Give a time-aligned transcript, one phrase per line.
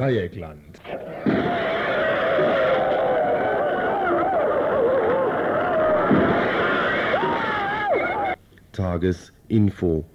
[0.00, 0.80] Dreieckland.
[8.72, 10.06] Tagesinfo.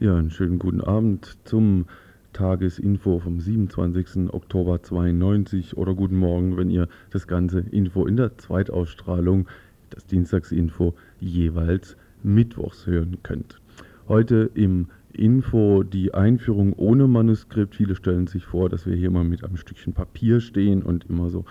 [0.00, 1.86] Ja, einen schönen guten Abend zum
[2.34, 4.32] Tagesinfo vom 27.
[4.34, 9.48] Oktober 92 oder guten Morgen, wenn ihr das ganze Info in der Zweitausstrahlung,
[9.90, 13.60] das Dienstagsinfo, jeweils mittwochs hören könnt.
[14.08, 17.76] Heute im Info die Einführung ohne Manuskript.
[17.76, 21.30] Viele stellen sich vor, dass wir hier mal mit einem Stückchen Papier stehen und immer
[21.30, 21.44] so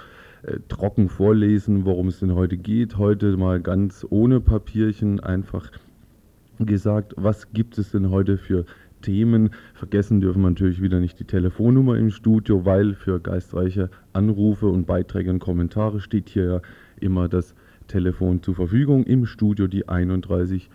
[0.43, 2.97] äh, trocken vorlesen, worum es denn heute geht.
[2.97, 5.71] Heute mal ganz ohne Papierchen einfach
[6.59, 8.65] gesagt, was gibt es denn heute für
[9.03, 9.51] Themen.
[9.75, 14.87] Vergessen dürfen wir natürlich wieder nicht die Telefonnummer im Studio, weil für geistreiche Anrufe und
[14.87, 16.61] Beiträge und Kommentare steht hier ja
[16.99, 17.53] immer das
[17.87, 19.03] Telefon zur Verfügung.
[19.03, 20.71] Im Studio die 31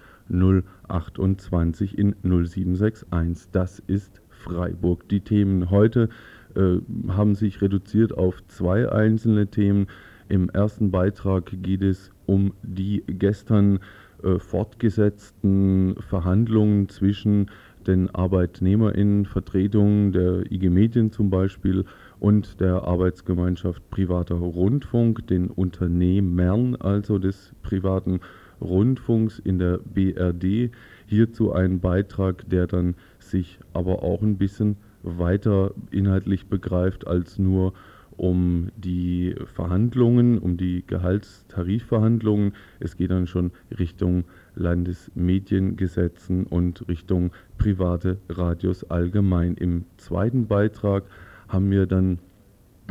[0.88, 3.48] 028 in 0761.
[3.50, 5.08] Das ist Freiburg.
[5.08, 6.08] Die Themen heute
[6.54, 6.76] äh,
[7.08, 9.86] haben sich reduziert auf zwei einzelne Themen.
[10.28, 13.80] Im ersten Beitrag geht es um die gestern
[14.22, 17.50] äh, fortgesetzten Verhandlungen zwischen
[17.88, 21.84] den ArbeitnehmerInnen-Vertretungen der IG Medien zum Beispiel
[22.20, 28.20] und der Arbeitsgemeinschaft privater Rundfunk, den Unternehmern also des privaten
[28.60, 30.70] Rundfunks in der BRD.
[31.06, 37.72] Hierzu ein Beitrag, der dann sich aber auch ein bisschen weiter inhaltlich begreift als nur
[38.18, 42.52] um die Verhandlungen, um die Gehaltstarifverhandlungen.
[42.80, 49.54] Es geht dann schon Richtung Landesmediengesetzen und Richtung private Radios allgemein.
[49.54, 51.04] Im zweiten Beitrag
[51.48, 52.18] haben wir dann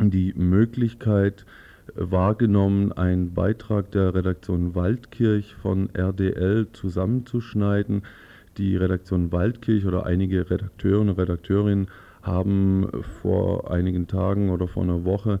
[0.00, 1.44] die Möglichkeit
[1.94, 8.02] wahrgenommen, einen Beitrag der Redaktion Waldkirch von RDL zusammenzuschneiden.
[8.56, 11.88] Die Redaktion Waldkirch oder einige Redakteure und Redakteurinnen
[12.28, 12.88] haben
[13.22, 15.40] vor einigen Tagen oder vor einer Woche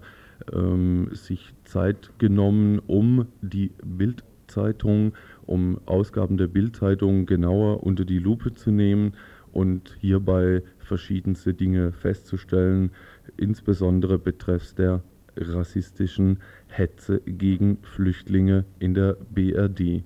[0.52, 5.12] ähm, sich Zeit genommen, um die Bildzeitung,
[5.46, 9.12] um Ausgaben der Bildzeitung genauer unter die Lupe zu nehmen
[9.52, 12.90] und hierbei verschiedenste Dinge festzustellen,
[13.36, 15.02] insbesondere betreffs der
[15.36, 16.38] rassistischen
[16.68, 20.02] Hetze gegen Flüchtlinge in der BRD.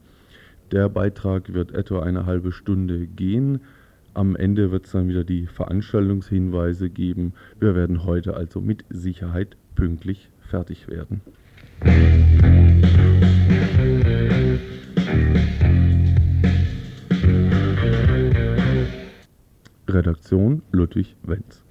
[0.71, 3.61] Der Beitrag wird etwa eine halbe Stunde gehen.
[4.15, 7.33] Am Ende wird es dann wieder die Veranstaltungshinweise geben.
[7.59, 11.23] Wir werden heute also mit Sicherheit pünktlich fertig werden.
[19.89, 21.63] Redaktion Ludwig Wenz.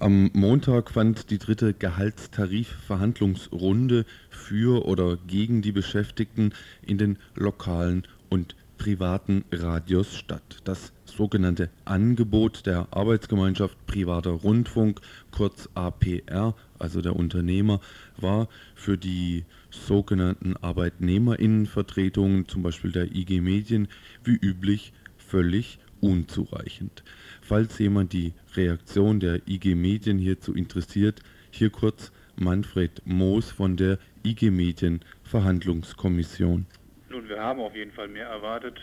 [0.00, 8.56] Am Montag fand die dritte Gehaltstarifverhandlungsrunde für oder gegen die Beschäftigten in den lokalen und
[8.78, 10.62] privaten Radios statt.
[10.64, 15.02] Das sogenannte Angebot der Arbeitsgemeinschaft privater Rundfunk,
[15.32, 17.82] kurz APR, also der Unternehmer,
[18.16, 23.86] war für die sogenannten Arbeitnehmerinnenvertretungen, zum Beispiel der IG Medien,
[24.24, 27.02] wie üblich völlig unzureichend.
[27.42, 33.98] Falls jemand die Reaktion der IG Medien hierzu interessiert, hier kurz Manfred Moos von der
[34.24, 36.66] IG Medien Verhandlungskommission.
[37.10, 38.78] Nun, wir haben auf jeden Fall mehr erwartet,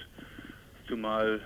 [0.88, 1.40] zumal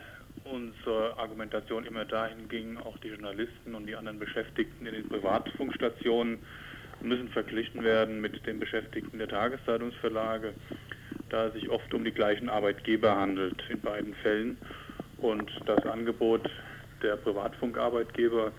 [0.44, 6.40] unsere Argumentation immer dahin ging, auch die Journalisten und die anderen Beschäftigten in den Privatfunkstationen
[7.02, 10.54] müssen verglichen werden mit den Beschäftigten der Tageszeitungsverlage,
[11.30, 14.58] da es sich oft um die gleichen Arbeitgeber handelt in beiden Fällen.
[15.22, 16.50] Und das Angebot
[17.04, 18.52] der Privatfunkarbeitgeber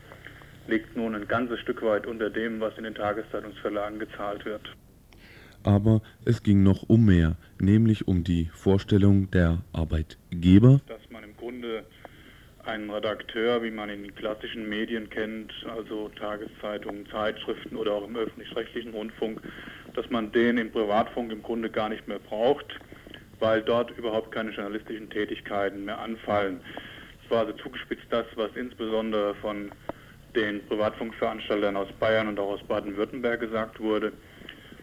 [0.68, 4.62] liegt nun ein ganzes Stück weit unter dem, was in den Tageszeitungsverlagen gezahlt wird.
[5.64, 10.80] Aber es ging noch um mehr, nämlich um die Vorstellung der Arbeitgeber.
[10.86, 11.84] Dass man im Grunde
[12.64, 18.16] einen Redakteur, wie man in den klassischen Medien kennt, also Tageszeitungen, Zeitschriften oder auch im
[18.16, 19.40] öffentlich-rechtlichen Rundfunk,
[19.94, 22.66] dass man den im Privatfunk im Grunde gar nicht mehr braucht,
[23.42, 26.60] weil dort überhaupt keine journalistischen Tätigkeiten mehr anfallen.
[27.24, 29.72] Es war also zugespitzt das, was insbesondere von
[30.36, 34.12] den Privatfunkveranstaltern aus Bayern und auch aus Baden-Württemberg gesagt wurde.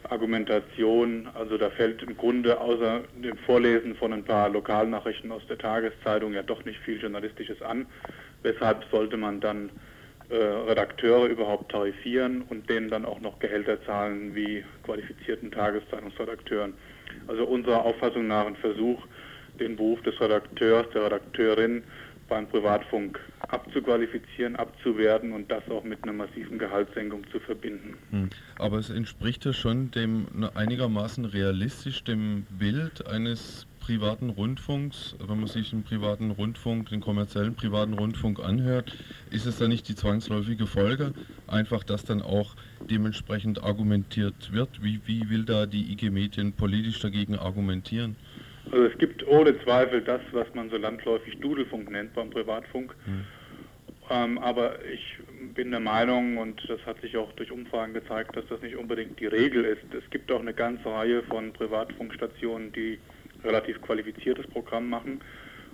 [0.09, 5.57] Argumentation, also da fällt im Grunde außer dem Vorlesen von ein paar Lokalnachrichten aus der
[5.57, 7.85] Tageszeitung ja doch nicht viel Journalistisches an.
[8.43, 9.69] Weshalb sollte man dann
[10.29, 16.73] äh, Redakteure überhaupt tarifieren und denen dann auch noch Gehälter zahlen wie qualifizierten Tageszeitungsredakteuren.
[17.27, 19.01] Also unserer Auffassung nach ein Versuch,
[19.59, 21.83] den Beruf des Redakteurs, der Redakteurin
[22.29, 27.97] beim Privatfunk abzuqualifizieren, abzuwerten und das auch mit einer massiven Gehaltssenkung zu verbinden.
[28.11, 28.29] Hm.
[28.57, 35.47] Aber es entspricht ja schon dem einigermaßen realistisch dem Bild eines privaten Rundfunks, wenn man
[35.47, 38.95] sich den privaten Rundfunk, den kommerziellen privaten Rundfunk anhört,
[39.31, 41.13] ist es dann nicht die zwangsläufige Folge,
[41.47, 42.55] einfach dass dann auch
[42.87, 44.69] dementsprechend argumentiert wird?
[44.83, 48.15] Wie, wie will da die IG Medien politisch dagegen argumentieren?
[48.71, 52.93] Also es gibt ohne Zweifel das, was man so landläufig Dudelfunk nennt beim Privatfunk.
[53.05, 53.25] Hm.
[54.11, 55.17] Ähm, aber ich
[55.55, 59.19] bin der Meinung, und das hat sich auch durch Umfragen gezeigt, dass das nicht unbedingt
[59.19, 59.81] die Regel ist.
[59.95, 62.99] Es gibt auch eine ganze Reihe von Privatfunkstationen, die
[63.43, 65.21] relativ qualifiziertes Programm machen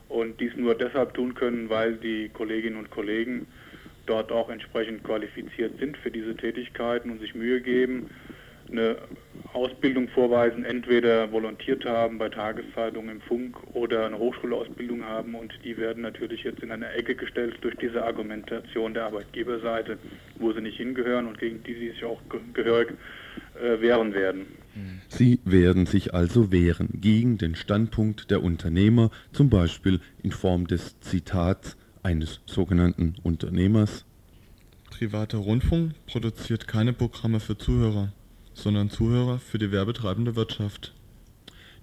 [0.09, 3.47] und dies nur deshalb tun können, weil die Kolleginnen und Kollegen
[4.05, 8.09] dort auch entsprechend qualifiziert sind für diese Tätigkeiten und sich Mühe geben,
[8.71, 8.97] eine
[9.53, 15.77] Ausbildung vorweisen, entweder volontiert haben bei Tageszeitungen im Funk oder eine Hochschulausbildung haben und die
[15.77, 19.97] werden natürlich jetzt in eine Ecke gestellt durch diese Argumentation der Arbeitgeberseite,
[20.39, 22.19] wo sie nicht hingehören und gegen die sie sich auch
[22.53, 22.89] gehörig
[23.55, 24.45] wehren werden.
[25.07, 30.99] Sie werden sich also wehren gegen den Standpunkt der Unternehmer, zum Beispiel in Form des
[30.99, 34.05] Zitats eines sogenannten Unternehmers.
[34.89, 38.13] Privater Rundfunk produziert keine Programme für Zuhörer,
[38.53, 40.93] sondern Zuhörer für die werbetreibende Wirtschaft.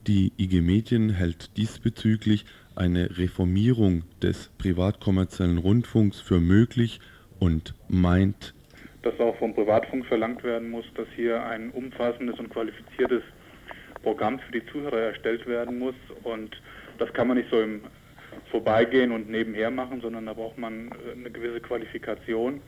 [0.07, 2.45] Die IG Medien hält diesbezüglich
[2.75, 7.01] eine Reformierung des privatkommerziellen Rundfunks für möglich
[7.39, 8.55] und meint,
[9.03, 13.23] dass auch vom Privatfunk verlangt werden muss, dass hier ein umfassendes und qualifiziertes
[14.03, 15.95] Programm für die Zuhörer erstellt werden muss.
[16.23, 16.61] Und
[16.99, 17.83] das kann man nicht so im
[18.51, 22.61] Vorbeigehen und nebenher machen, sondern da braucht man äh, eine gewisse Qualifikation.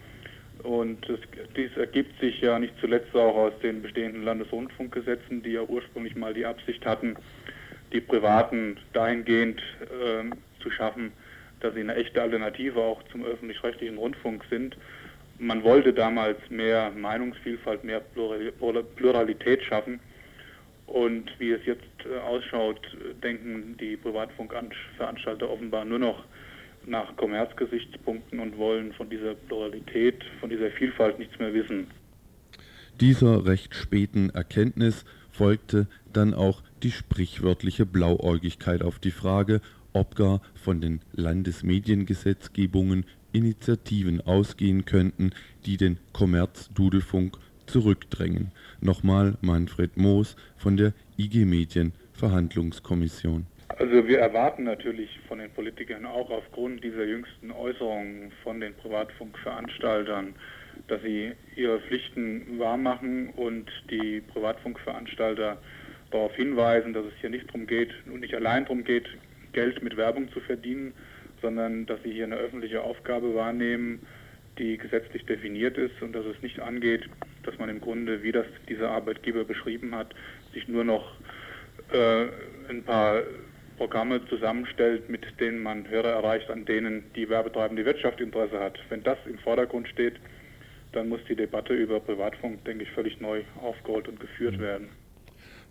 [0.63, 1.19] Und das,
[1.57, 6.33] dies ergibt sich ja nicht zuletzt auch aus den bestehenden Landesrundfunkgesetzen, die ja ursprünglich mal
[6.33, 7.17] die Absicht hatten,
[7.93, 10.31] die Privaten dahingehend äh,
[10.63, 11.13] zu schaffen,
[11.61, 14.77] dass sie eine echte Alternative auch zum öffentlich-rechtlichen Rundfunk sind
[15.39, 18.01] man wollte damals mehr Meinungsvielfalt, mehr
[18.97, 20.01] Pluralität schaffen.
[20.87, 22.81] Und wie es jetzt äh, ausschaut,
[23.23, 26.25] denken die Privatfunkveranstalter offenbar nur noch
[26.87, 31.87] nach Kommerzgesichtspunkten und wollen von dieser Pluralität, von dieser Vielfalt nichts mehr wissen.
[33.01, 39.61] Dieser recht späten Erkenntnis folgte dann auch die sprichwörtliche Blauäugigkeit auf die Frage,
[39.93, 45.33] ob gar von den Landesmediengesetzgebungen Initiativen ausgehen könnten,
[45.67, 47.37] die den Kommerz-Dudelfunk
[47.67, 48.53] zurückdrängen.
[48.81, 53.47] Nochmal Manfred Moos von der IG Medien Verhandlungskommission.
[53.69, 60.35] Also wir erwarten natürlich von den Politikern auch aufgrund dieser jüngsten Äußerungen von den Privatfunkveranstaltern,
[60.87, 65.59] dass sie ihre Pflichten wahrmachen und die Privatfunkveranstalter
[66.13, 69.07] darauf hinweisen, dass es hier nicht darum geht und nicht allein darum geht,
[69.53, 70.93] Geld mit Werbung zu verdienen,
[71.45, 74.01] sondern dass sie hier eine öffentliche Aufgabe wahrnehmen,
[74.59, 77.03] die gesetzlich definiert ist und dass es nicht angeht,
[77.43, 80.15] dass man im Grunde, wie das dieser Arbeitgeber beschrieben hat,
[80.55, 81.17] sich nur noch
[81.93, 82.29] äh,
[82.71, 83.25] ein paar
[83.77, 88.79] Programme zusammenstellt, mit denen man Hörer erreicht, an denen die werbetreibende Wirtschaft Interesse hat.
[88.89, 90.15] Wenn das im Vordergrund steht,
[90.93, 94.89] dann muss die Debatte über Privatfunk, denke ich, völlig neu aufgerollt und geführt werden.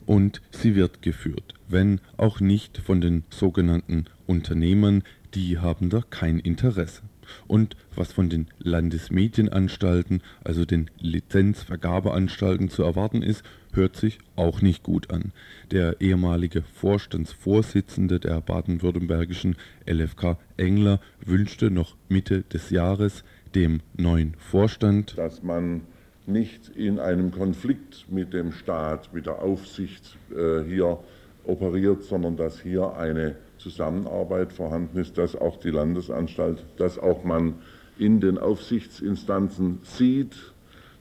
[0.06, 5.04] Und sie wird geführt, wenn auch nicht von den sogenannten Unternehmern,
[5.36, 7.02] die haben da kein Interesse.
[7.48, 14.84] Und was von den Landesmedienanstalten, also den Lizenzvergabeanstalten zu erwarten ist, hört sich auch nicht
[14.84, 15.32] gut an.
[15.72, 19.56] Der ehemalige Vorstandsvorsitzende der baden-württembergischen
[19.90, 23.24] LFK Engler wünschte noch Mitte des Jahres
[23.56, 25.82] dem neuen Vorstand, dass man
[26.26, 31.00] nicht in einem Konflikt mit dem Staat, mit der Aufsicht äh, hier
[31.44, 37.56] operiert, sondern dass hier eine Zusammenarbeit vorhanden ist, dass auch die Landesanstalt, dass auch man
[37.98, 40.36] in den Aufsichtsinstanzen sieht,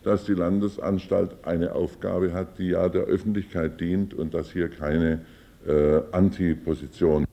[0.05, 5.25] dass die Landesanstalt eine Aufgabe hat, die ja der Öffentlichkeit dient und dass hier keine
[5.67, 7.27] äh, Antiposition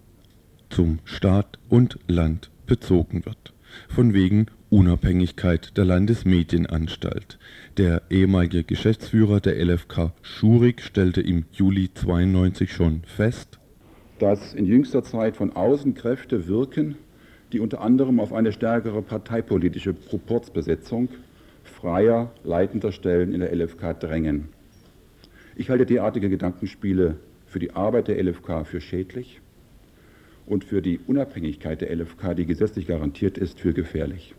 [0.70, 3.54] zum Staat und Land bezogen wird.
[3.88, 7.40] Von wegen Unabhängigkeit der Landesmedienanstalt.
[7.78, 13.59] Der ehemalige Geschäftsführer der LFK Schurig stellte im Juli 92 schon fest,
[14.20, 16.96] dass in jüngster Zeit von außen Kräfte wirken,
[17.52, 21.10] die unter anderem auf eine stärkere parteipolitische Proporzbesetzung
[21.64, 24.50] freier, leitender Stellen in der LFK drängen.
[25.56, 27.16] Ich halte derartige Gedankenspiele
[27.48, 29.42] für die Arbeit der LFK für schädlich
[30.46, 34.36] und für die Unabhängigkeit der LFK, die gesetzlich garantiert ist, für gefährlich.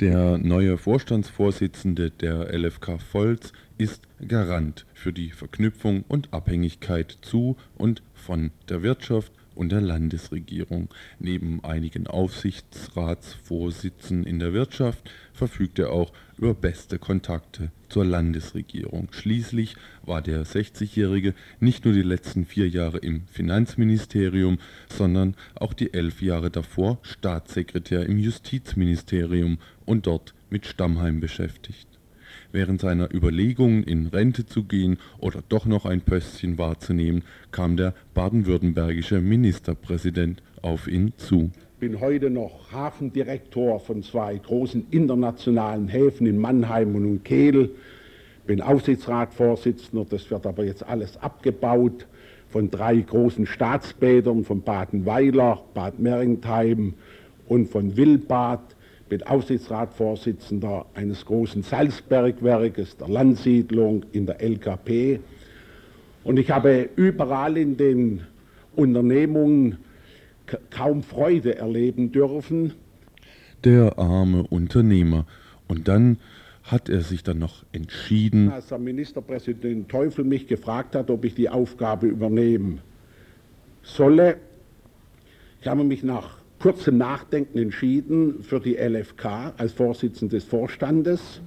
[0.00, 8.02] Der neue Vorstandsvorsitzende der LFK Volz ist Garant für die Verknüpfung und Abhängigkeit zu und
[8.14, 10.88] von der Wirtschaft und der Landesregierung.
[11.18, 19.08] Neben einigen Aufsichtsratsvorsitzen in der Wirtschaft verfügt er auch über beste Kontakte zur Landesregierung.
[19.10, 25.94] Schließlich war der 60-Jährige nicht nur die letzten vier Jahre im Finanzministerium, sondern auch die
[25.94, 31.95] elf Jahre davor Staatssekretär im Justizministerium und dort mit Stammheim beschäftigt.
[32.52, 37.94] Während seiner Überlegungen, in Rente zu gehen oder doch noch ein Pöstchen wahrzunehmen, kam der
[38.14, 41.50] baden-württembergische Ministerpräsident auf ihn zu.
[41.74, 47.70] Ich bin heute noch Hafendirektor von zwei großen internationalen Häfen in Mannheim und Kehl.
[48.46, 52.06] Bin Aufsichtsratsvorsitzender, das wird aber jetzt alles abgebaut
[52.48, 56.94] von drei großen Staatsbädern, von Badenweiler, Bad Mergentheim
[57.48, 58.75] und von Wildbad
[59.08, 65.20] bin Aufsichtsratsvorsitzender eines großen Salzbergwerkes, der Landsiedlung in der LKP.
[66.24, 68.22] Und ich habe überall in den
[68.74, 69.78] Unternehmungen
[70.70, 72.72] kaum Freude erleben dürfen.
[73.64, 75.26] Der arme Unternehmer.
[75.68, 76.18] Und dann
[76.64, 78.50] hat er sich dann noch entschieden.
[78.50, 82.80] Als der Ministerpräsident Teufel mich gefragt hat, ob ich die Aufgabe übernehmen
[83.82, 84.38] solle,
[85.60, 91.40] ich habe mich nach kurzem Nachdenken entschieden für die LFK als Vorsitzender des Vorstandes.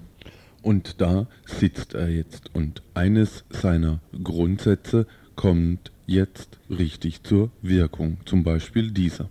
[0.61, 2.55] Und da sitzt er jetzt.
[2.55, 8.15] Und eines seiner Grundsätze kommt jetzt richtig zur Wirkung.
[8.23, 9.29] Zum Beispiel dieser.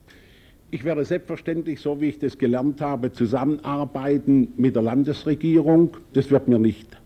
[0.70, 5.96] Ich werde selbstverständlich, so wie ich das gelernt habe, zusammenarbeiten mit der Landesregierung.
[6.12, 6.98] Das wird mir nicht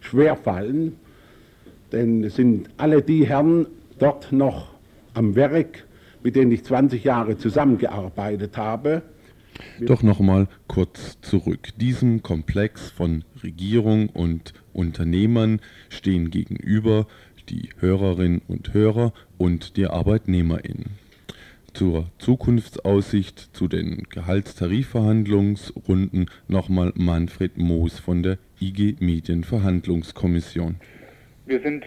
[0.00, 0.96] schwerfallen,
[1.90, 3.66] denn es sind alle die Herren
[3.98, 4.74] dort noch
[5.14, 5.85] am Werk,
[6.26, 9.02] mit denen ich 20 Jahre zusammengearbeitet habe.
[9.78, 11.68] Doch nochmal kurz zurück.
[11.76, 17.06] Diesem Komplex von Regierung und Unternehmern stehen gegenüber
[17.48, 20.98] die Hörerinnen und Hörer und die Arbeitnehmerinnen.
[21.74, 30.74] Zur Zukunftsaussicht zu den Gehaltstarifverhandlungsrunden nochmal Manfred Moos von der IG Medienverhandlungskommission.
[31.46, 31.84] Wir sind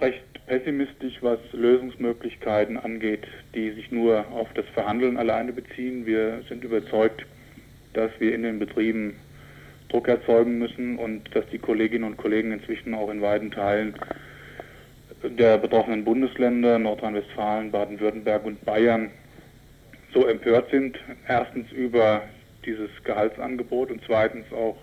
[0.00, 6.06] recht pessimistisch, was Lösungsmöglichkeiten angeht, die sich nur auf das Verhandeln alleine beziehen.
[6.06, 7.24] Wir sind überzeugt,
[7.94, 9.14] dass wir in den Betrieben
[9.88, 13.94] Druck erzeugen müssen und dass die Kolleginnen und Kollegen inzwischen auch in weiten Teilen
[15.22, 19.10] der betroffenen Bundesländer, Nordrhein-Westfalen, Baden-Württemberg und Bayern,
[20.12, 20.98] so empört sind.
[21.26, 22.22] Erstens über
[22.66, 24.76] dieses Gehaltsangebot und zweitens auch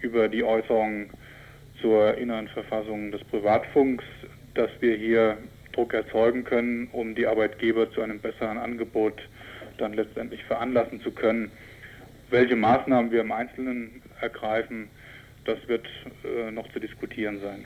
[0.00, 1.10] über die Äußerungen
[1.80, 4.04] zur inneren Verfassung des Privatfunks,
[4.60, 5.38] dass wir hier
[5.72, 9.14] Druck erzeugen können, um die Arbeitgeber zu einem besseren Angebot
[9.78, 11.50] dann letztendlich veranlassen zu können.
[12.28, 14.90] Welche Maßnahmen wir im Einzelnen ergreifen,
[15.46, 15.86] das wird
[16.24, 17.64] äh, noch zu diskutieren sein.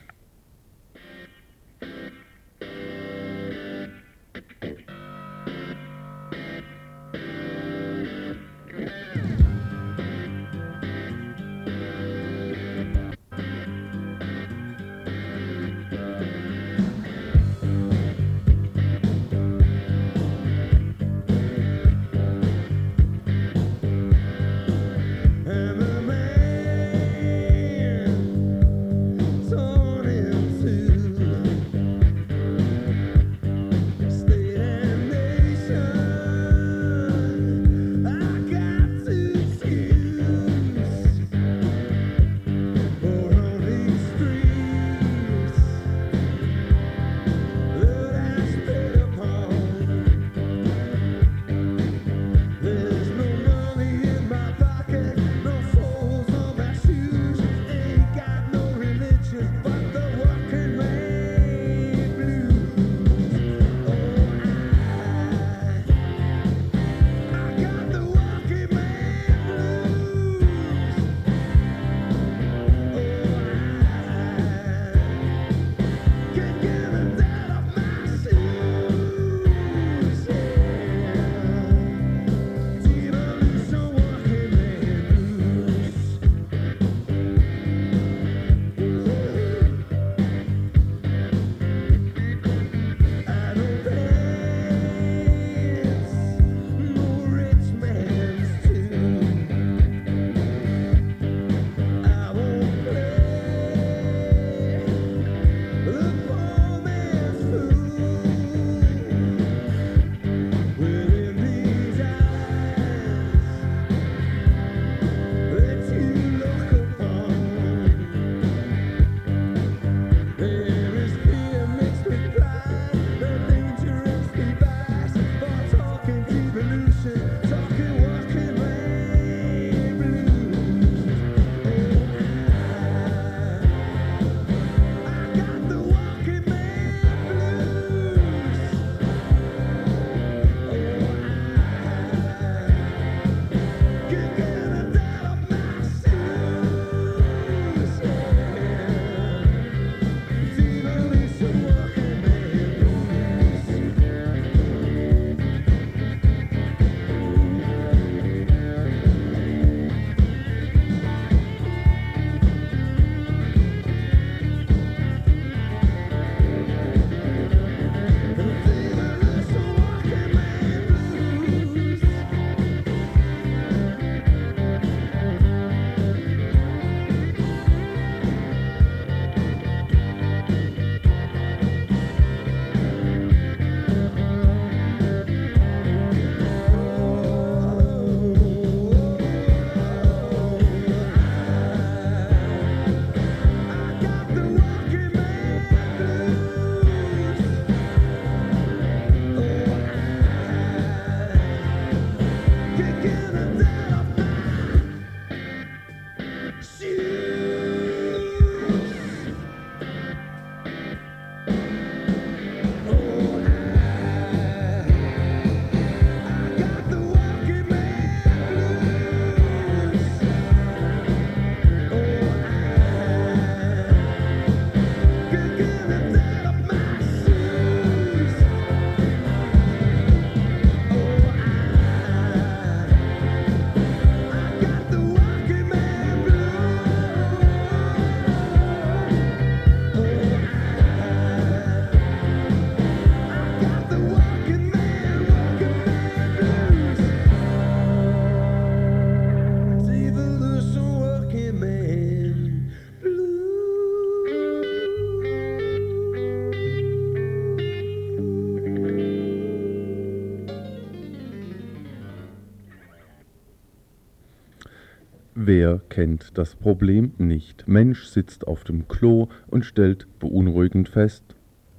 [265.37, 267.67] Wer kennt das Problem nicht?
[267.67, 271.25] Mensch sitzt auf dem Klo und stellt beunruhigend fest,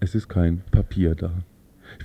[0.02, 1.32] es ist kein Papier da.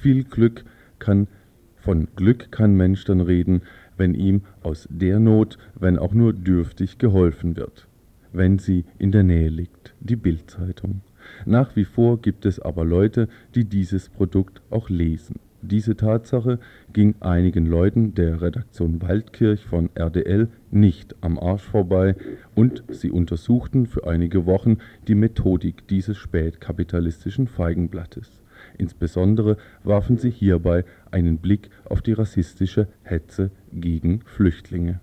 [0.01, 0.65] Viel Glück
[1.01, 1.27] kann,
[1.75, 3.63] von Glück kann Mensch dann reden,
[3.97, 7.89] wenn ihm aus der Not, wenn auch nur dürftig, geholfen wird,
[8.33, 11.01] wenn sie in der Nähe liegt, die Bildzeitung.
[11.47, 15.41] Nach wie vor gibt es aber Leute, die dieses Produkt auch lesen.
[15.63, 16.59] Diese Tatsache
[16.93, 22.17] ging einigen Leuten der Redaktion Waldkirch von RDL nicht am Arsch vorbei
[22.55, 28.41] und sie untersuchten für einige Wochen die Methodik dieses spätkapitalistischen Feigenblattes.
[28.79, 35.01] Insbesondere warfen sie hierbei einen Blick auf die rassistische Hetze gegen Flüchtlinge.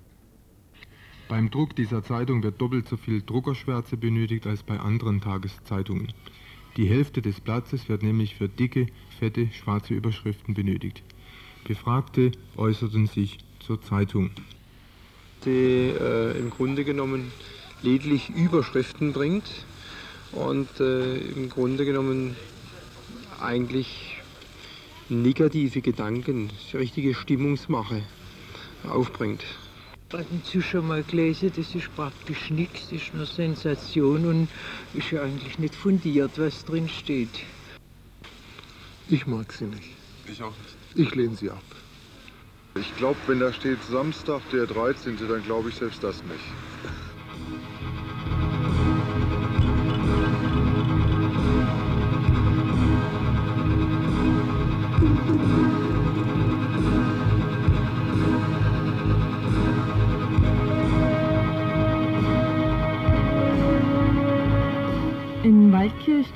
[1.29, 6.07] Beim Druck dieser Zeitung wird doppelt so viel Druckerschwärze benötigt als bei anderen Tageszeitungen.
[6.77, 8.87] Die Hälfte des Platzes wird nämlich für dicke,
[9.17, 11.03] fette, schwarze Überschriften benötigt.
[11.65, 14.31] Befragte äußerten sich zur Zeitung.
[15.45, 17.31] Die äh, im Grunde genommen
[17.81, 19.49] lediglich Überschriften bringt
[20.31, 22.35] und äh, im Grunde genommen
[23.41, 24.15] eigentlich
[25.09, 28.01] negative Gedanken, richtige Stimmungsmache
[28.89, 29.43] aufbringt.
[30.11, 34.47] Hatten Sie schon mal gelesen, das ist praktisch nichts, das ist nur Sensation und
[34.93, 37.29] ist ja eigentlich nicht fundiert, was drin steht.
[39.09, 39.95] Ich mag sie nicht.
[40.29, 40.75] Ich auch nicht.
[40.95, 41.63] Ich lehne sie ab.
[42.75, 46.43] Ich glaube, wenn da steht Samstag, der 13., dann glaube ich selbst das nicht.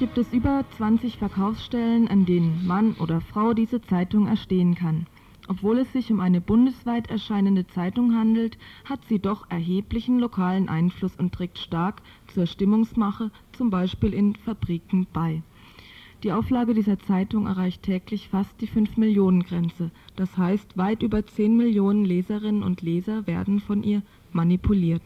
[0.01, 5.05] Gibt es über 20 Verkaufsstellen, an denen Mann oder Frau diese Zeitung erstehen kann.
[5.47, 11.15] Obwohl es sich um eine bundesweit erscheinende Zeitung handelt, hat sie doch erheblichen lokalen Einfluss
[11.17, 12.01] und trägt stark
[12.33, 15.43] zur Stimmungsmache, zum Beispiel in Fabriken, bei.
[16.23, 19.91] Die Auflage dieser Zeitung erreicht täglich fast die 5-Millionen-Grenze.
[20.15, 25.03] Das heißt, weit über 10 Millionen Leserinnen und Leser werden von ihr manipuliert.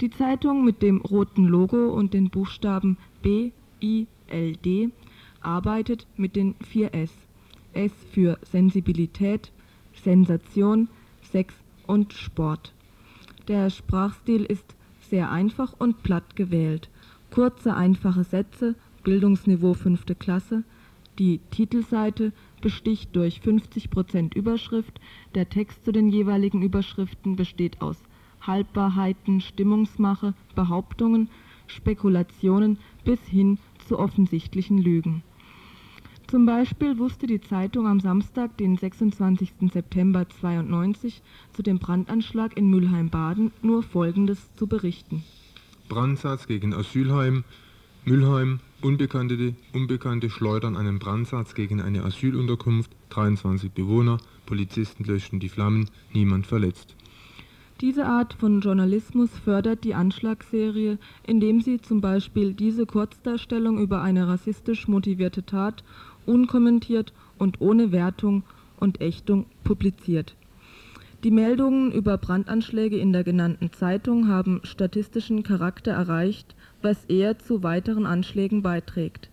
[0.00, 3.50] Die Zeitung mit dem roten Logo und den Buchstaben B,
[3.82, 4.90] I, L, D
[5.40, 7.12] arbeitet mit den vier S.
[7.72, 9.52] S für Sensibilität,
[10.02, 10.88] Sensation,
[11.22, 11.54] Sex
[11.86, 12.72] und Sport.
[13.48, 16.88] Der Sprachstil ist sehr einfach und platt gewählt.
[17.30, 20.18] Kurze, einfache Sätze, Bildungsniveau 5.
[20.18, 20.64] Klasse.
[21.18, 25.00] Die Titelseite besticht durch 50% Überschrift.
[25.34, 28.02] Der Text zu den jeweiligen Überschriften besteht aus
[28.40, 31.28] Halbwahrheiten, Stimmungsmache, Behauptungen,
[31.66, 35.22] Spekulationen bis hin zu offensichtlichen Lügen.
[36.26, 39.70] Zum Beispiel wusste die Zeitung am Samstag, den 26.
[39.72, 45.22] September 92, zu dem Brandanschlag in Mülheim-Baden nur Folgendes zu berichten.
[45.88, 47.44] Brandsatz gegen Asylheim,
[48.04, 55.88] Mülheim, Unbekannte, Unbekannte schleudern einen Brandsatz gegen eine Asylunterkunft, 23 Bewohner, Polizisten löschten die Flammen,
[56.12, 56.95] niemand verletzt.
[57.82, 64.26] Diese Art von Journalismus fördert die Anschlagsserie, indem sie zum Beispiel diese Kurzdarstellung über eine
[64.26, 65.84] rassistisch motivierte Tat
[66.24, 68.44] unkommentiert und ohne Wertung
[68.80, 70.36] und Ächtung publiziert.
[71.22, 77.62] Die Meldungen über Brandanschläge in der genannten Zeitung haben statistischen Charakter erreicht, was eher zu
[77.62, 79.28] weiteren Anschlägen beiträgt.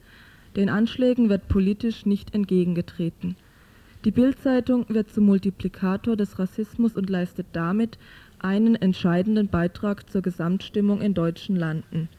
[0.58, 3.38] Den Anschlägen wird politisch nicht entgegengetreten.
[4.06, 7.98] Die Bildzeitung wird zum Multiplikator des Rassismus und leistet damit
[8.44, 12.10] einen entscheidenden Beitrag zur Gesamtstimmung in deutschen Landen.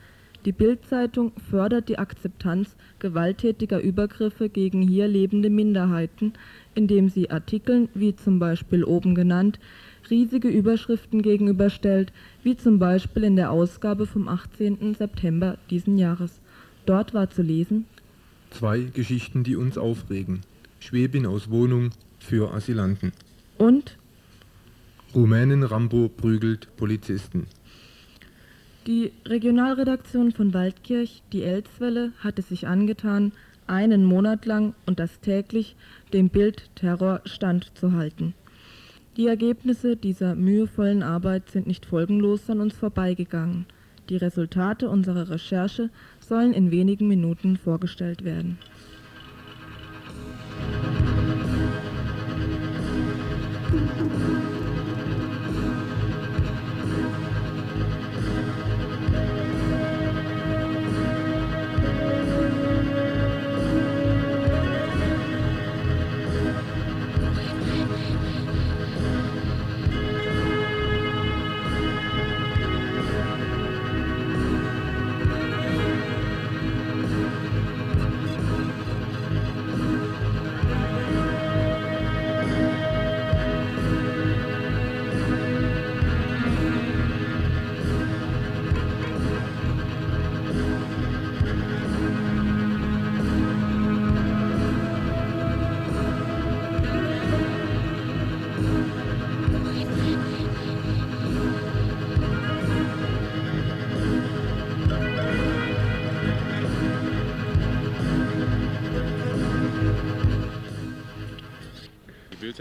[0.45, 6.35] Die Bildzeitung fördert die Akzeptanz gewalttätiger Übergriffe gegen hier lebende Minderheiten,
[6.75, 9.59] indem sie Artikeln, wie zum Beispiel oben genannt,
[10.11, 14.95] riesige Überschriften gegenüberstellt, wie zum Beispiel in der Ausgabe vom 18.
[14.95, 16.41] September diesen Jahres.
[16.85, 17.87] Dort war zu lesen
[18.51, 20.43] Zwei Geschichten, die uns aufregen.
[20.79, 23.13] Schwäbin aus Wohnung für Asylanten.
[23.59, 23.99] Und
[25.15, 27.47] Rumänin Rambo prügelt Polizisten.
[28.87, 33.33] Die Regionalredaktion von Waldkirch, die Elzwelle, hatte sich angetan,
[33.67, 35.77] einen Monat lang und das täglich
[36.13, 38.35] dem Bild Terror standzuhalten.
[39.17, 43.67] Die Ergebnisse dieser mühevollen Arbeit sind nicht folgenlos an uns vorbeigegangen.
[44.09, 48.59] Die Resultate unserer Recherche sollen in wenigen Minuten vorgestellt werden.
[53.71, 54.44] Musik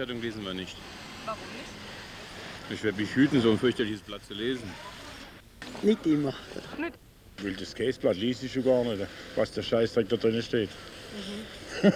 [0.06, 0.76] Bildzeitung lesen wir nicht.
[1.26, 2.74] Warum nicht?
[2.78, 4.70] Ich werde mich hüten, so ein fürchterliches Blatt zu lesen.
[5.82, 6.34] Nicht immer.
[6.78, 6.94] Nicht.
[7.42, 10.70] Weil das Käseblatt liest ich schon gar nicht, was der Scheißdreck da drin steht.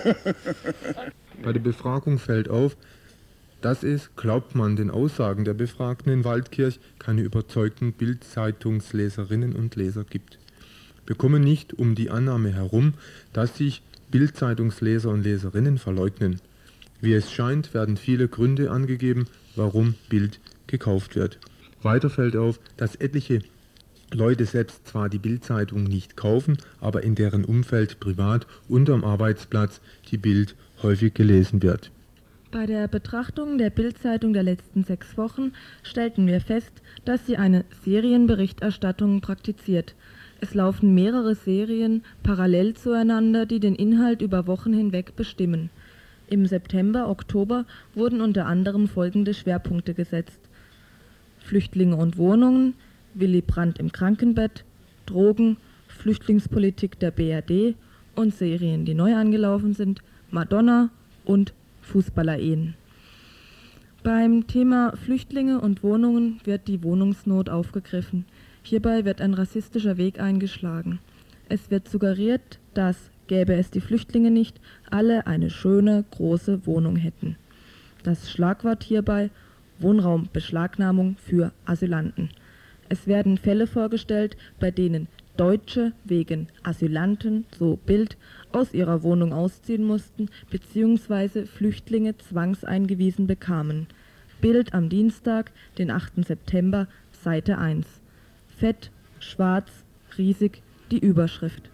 [1.44, 2.78] Bei der Befragung fällt auf,
[3.62, 10.04] dass es, glaubt man den Aussagen der Befragten in Waldkirch, keine überzeugten Bildzeitungsleserinnen und Leser
[10.04, 10.40] gibt.
[11.06, 12.94] Wir kommen nicht um die Annahme herum,
[13.34, 16.40] dass sich Bildzeitungsleser und Leserinnen verleugnen.
[17.00, 21.40] Wie es scheint, werden viele Gründe angegeben, warum Bild gekauft wird.
[21.84, 23.42] Weiter fällt auf, dass etliche
[24.14, 29.82] Leute selbst zwar die Bildzeitung nicht kaufen, aber in deren Umfeld privat und am Arbeitsplatz
[30.10, 31.92] die Bild häufig gelesen wird.
[32.52, 35.52] Bei der Betrachtung der Bildzeitung der letzten sechs Wochen
[35.84, 36.72] stellten wir fest,
[37.04, 39.96] dass sie eine Serienberichterstattung praktiziert.
[40.40, 45.70] Es laufen mehrere Serien parallel zueinander, die den Inhalt über Wochen hinweg bestimmen.
[46.30, 50.40] Im September, Oktober wurden unter anderem folgende Schwerpunkte gesetzt.
[51.40, 52.74] Flüchtlinge und Wohnungen,
[53.14, 54.66] Willy Brandt im Krankenbett,
[55.06, 57.76] Drogen, Flüchtlingspolitik der BRD
[58.16, 60.90] und Serien, die neu angelaufen sind, Madonna
[61.24, 62.76] und Fußballerehen.
[64.04, 68.26] Beim Thema Flüchtlinge und Wohnungen wird die Wohnungsnot aufgegriffen.
[68.64, 71.00] Hierbei wird ein rassistischer Weg eingeschlagen.
[71.50, 74.60] Es wird suggeriert, dass, gäbe es die Flüchtlinge nicht,
[74.90, 77.36] alle eine schöne, große Wohnung hätten.
[78.04, 79.30] Das Schlagwort hierbei
[79.80, 82.30] Wohnraumbeschlagnahmung für Asylanten.
[82.90, 88.18] Es werden Fälle vorgestellt, bei denen Deutsche wegen Asylanten, so Bild,
[88.52, 91.46] aus ihrer Wohnung ausziehen mussten bzw.
[91.46, 93.88] Flüchtlinge zwangseingewiesen bekamen.
[94.42, 96.26] Bild am Dienstag, den 8.
[96.26, 97.86] September, Seite 1.
[98.58, 99.70] Fett, schwarz,
[100.18, 101.70] riesig die Überschrift.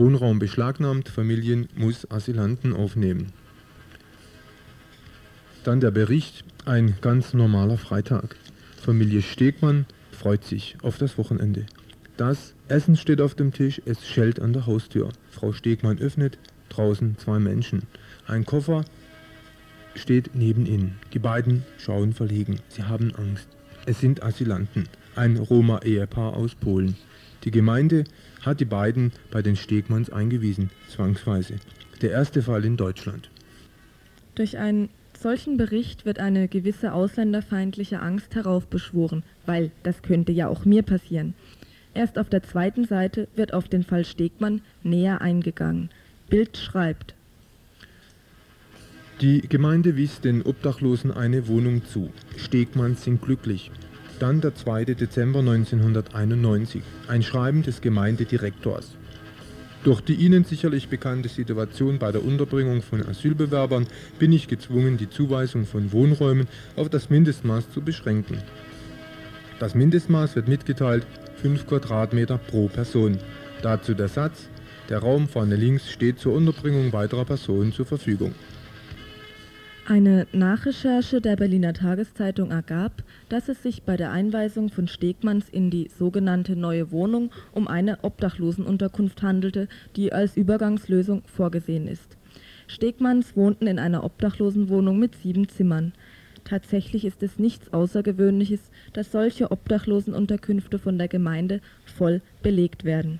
[0.00, 3.34] Wohnraum beschlagnahmt, Familien muss Asylanten aufnehmen.
[5.62, 8.36] Dann der Bericht, ein ganz normaler Freitag.
[8.80, 11.66] Familie Stegmann freut sich auf das Wochenende.
[12.16, 15.10] Das Essen steht auf dem Tisch, es schellt an der Haustür.
[15.30, 16.38] Frau Stegmann öffnet,
[16.70, 17.82] draußen zwei Menschen.
[18.26, 18.86] Ein Koffer
[19.94, 20.98] steht neben ihnen.
[21.12, 22.60] Die beiden schauen verlegen.
[22.70, 23.48] Sie haben Angst.
[23.84, 26.96] Es sind Asylanten, ein Roma-Ehepaar aus Polen.
[27.44, 28.04] Die Gemeinde
[28.42, 31.56] hat die beiden bei den Stegmanns eingewiesen, zwangsweise.
[32.02, 33.30] Der erste Fall in Deutschland.
[34.34, 40.64] Durch einen solchen Bericht wird eine gewisse ausländerfeindliche Angst heraufbeschworen, weil das könnte ja auch
[40.64, 41.34] mir passieren.
[41.92, 45.90] Erst auf der zweiten Seite wird auf den Fall Stegmann näher eingegangen.
[46.28, 47.14] Bild schreibt.
[49.20, 52.10] Die Gemeinde wies den Obdachlosen eine Wohnung zu.
[52.38, 53.70] Stegmanns sind glücklich.
[54.20, 54.84] Dann der 2.
[54.84, 58.90] Dezember 1991, ein Schreiben des Gemeindedirektors.
[59.82, 63.86] Durch die Ihnen sicherlich bekannte Situation bei der Unterbringung von Asylbewerbern
[64.18, 68.36] bin ich gezwungen, die Zuweisung von Wohnräumen auf das Mindestmaß zu beschränken.
[69.58, 71.06] Das Mindestmaß wird mitgeteilt
[71.36, 73.16] 5 Quadratmeter pro Person.
[73.62, 74.50] Dazu der Satz,
[74.90, 78.34] der Raum vorne links steht zur Unterbringung weiterer Personen zur Verfügung.
[79.90, 85.68] Eine Nachrecherche der Berliner Tageszeitung ergab, dass es sich bei der Einweisung von Stegmanns in
[85.68, 92.16] die sogenannte neue Wohnung um eine Obdachlosenunterkunft handelte, die als Übergangslösung vorgesehen ist.
[92.68, 95.92] Stegmanns wohnten in einer Obdachlosenwohnung mit sieben Zimmern.
[96.44, 103.18] Tatsächlich ist es nichts Außergewöhnliches, dass solche Obdachlosenunterkünfte von der Gemeinde voll belegt werden.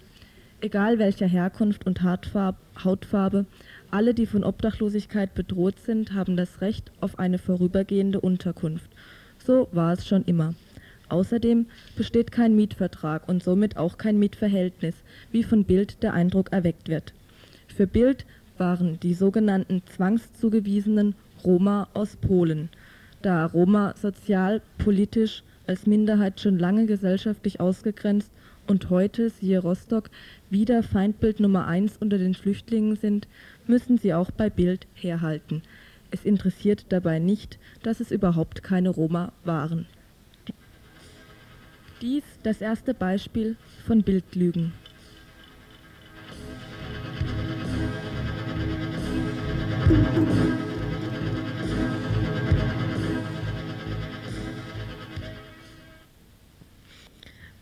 [0.62, 3.46] Egal welcher Herkunft und Hautfarbe,
[3.92, 8.90] alle, die von Obdachlosigkeit bedroht sind, haben das Recht auf eine vorübergehende Unterkunft.
[9.44, 10.54] So war es schon immer.
[11.08, 14.94] Außerdem besteht kein Mietvertrag und somit auch kein Mietverhältnis,
[15.32, 17.12] wie von Bild der Eindruck erweckt wird.
[17.66, 18.26] Für Bild
[18.58, 22.68] waren die sogenannten zwangszugewiesenen Roma aus Polen.
[23.22, 28.30] Da Roma sozial, politisch als Minderheit schon lange gesellschaftlich ausgegrenzt
[28.66, 30.10] und heute, siehe Rostock,
[30.48, 33.26] wieder Feindbild Nummer eins unter den Flüchtlingen sind,
[33.70, 35.62] müssen sie auch bei Bild herhalten.
[36.10, 39.86] Es interessiert dabei nicht, dass es überhaupt keine Roma waren.
[42.02, 43.56] Dies das erste Beispiel
[43.86, 44.72] von Bildlügen.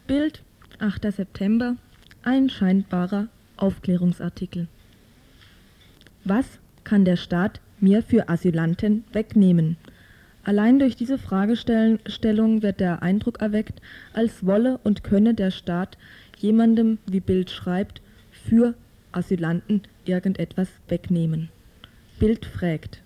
[0.06, 0.42] Bild
[0.78, 1.12] 8.
[1.12, 1.76] September,
[2.22, 4.68] ein scheinbarer Aufklärungsartikel.
[6.30, 6.44] Was
[6.84, 9.78] kann der Staat mir für Asylanten wegnehmen?
[10.44, 13.80] Allein durch diese Fragestellung wird der Eindruck erweckt,
[14.12, 15.96] als wolle und könne der Staat
[16.36, 18.74] jemandem, wie Bild schreibt, für
[19.10, 21.48] Asylanten irgendetwas wegnehmen.
[22.18, 23.00] Bild fragt.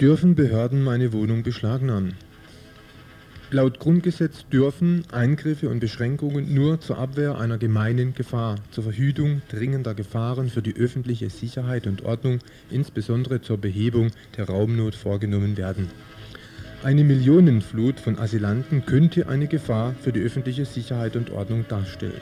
[0.00, 2.14] Dürfen Behörden meine Wohnung beschlagnahmen?
[3.52, 9.92] Laut Grundgesetz dürfen Eingriffe und Beschränkungen nur zur Abwehr einer gemeinen Gefahr, zur Verhütung dringender
[9.94, 12.38] Gefahren für die öffentliche Sicherheit und Ordnung,
[12.70, 15.88] insbesondere zur Behebung der Raumnot vorgenommen werden.
[16.84, 22.20] Eine Millionenflut von Asylanten könnte eine Gefahr für die öffentliche Sicherheit und Ordnung darstellen.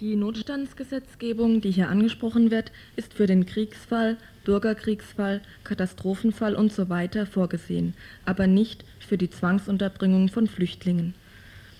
[0.00, 7.08] Die Notstandsgesetzgebung, die hier angesprochen wird, ist für den Kriegsfall, Bürgerkriegsfall, Katastrophenfall usw.
[7.12, 7.94] So vorgesehen,
[8.24, 11.14] aber nicht für die Zwangsunterbringung von Flüchtlingen.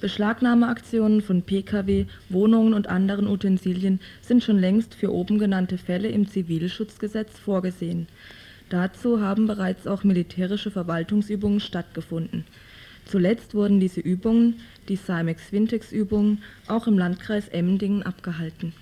[0.01, 6.29] Beschlagnahmeaktionen von Pkw, Wohnungen und anderen Utensilien sind schon längst für oben genannte Fälle im
[6.29, 8.07] Zivilschutzgesetz vorgesehen.
[8.71, 12.45] Dazu haben bereits auch militärische Verwaltungsübungen stattgefunden.
[13.07, 18.75] Zuletzt wurden diese Übungen, die Cymex-Vintex-Übungen, auch im Landkreis Emmendingen abgehalten.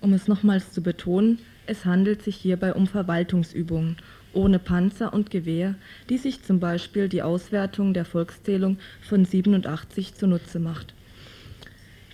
[0.00, 3.96] Um es nochmals zu betonen, es handelt sich hierbei um Verwaltungsübungen
[4.32, 5.74] ohne Panzer und Gewehr,
[6.08, 10.94] die sich zum Beispiel die Auswertung der Volkszählung von 87 zunutze macht.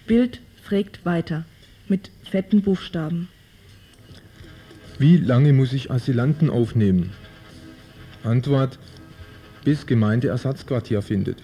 [0.07, 1.44] Bild fragt weiter
[1.88, 3.29] mit fetten Buchstaben.
[4.98, 7.12] Wie lange muss ich Asylanten aufnehmen?
[8.22, 8.79] Antwort
[9.64, 11.42] bis Gemeindeersatzquartier findet.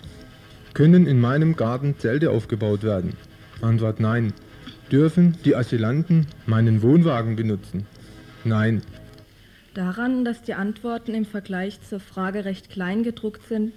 [0.73, 3.15] Können in meinem Garten Zelte aufgebaut werden?
[3.61, 4.33] Antwort nein.
[4.93, 7.87] Dürfen die Asylanten meinen Wohnwagen benutzen?
[8.45, 8.83] Nein.
[9.75, 13.73] Daran, dass die Antworten im Vergleich zur Frage recht klein gedruckt sind,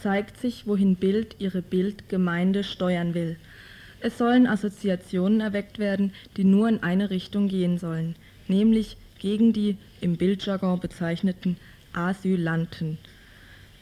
[0.00, 3.36] zeigt sich, wohin Bild ihre Bildgemeinde steuern will.
[4.00, 8.16] Es sollen Assoziationen erweckt werden, die nur in eine Richtung gehen sollen,
[8.48, 11.56] nämlich gegen die im Bildjargon bezeichneten
[11.92, 12.98] Asylanten.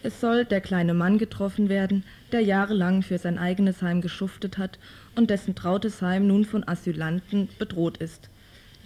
[0.05, 4.81] Es soll der kleine Mann getroffen werden, der jahrelang für sein eigenes Heim geschuftet hat
[5.15, 8.31] und dessen trautes Heim nun von Asylanten bedroht ist.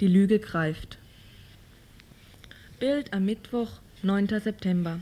[0.01, 0.99] Die Lüge greift.
[2.79, 3.71] Bild am Mittwoch,
[4.03, 4.29] 9.
[4.39, 5.01] September.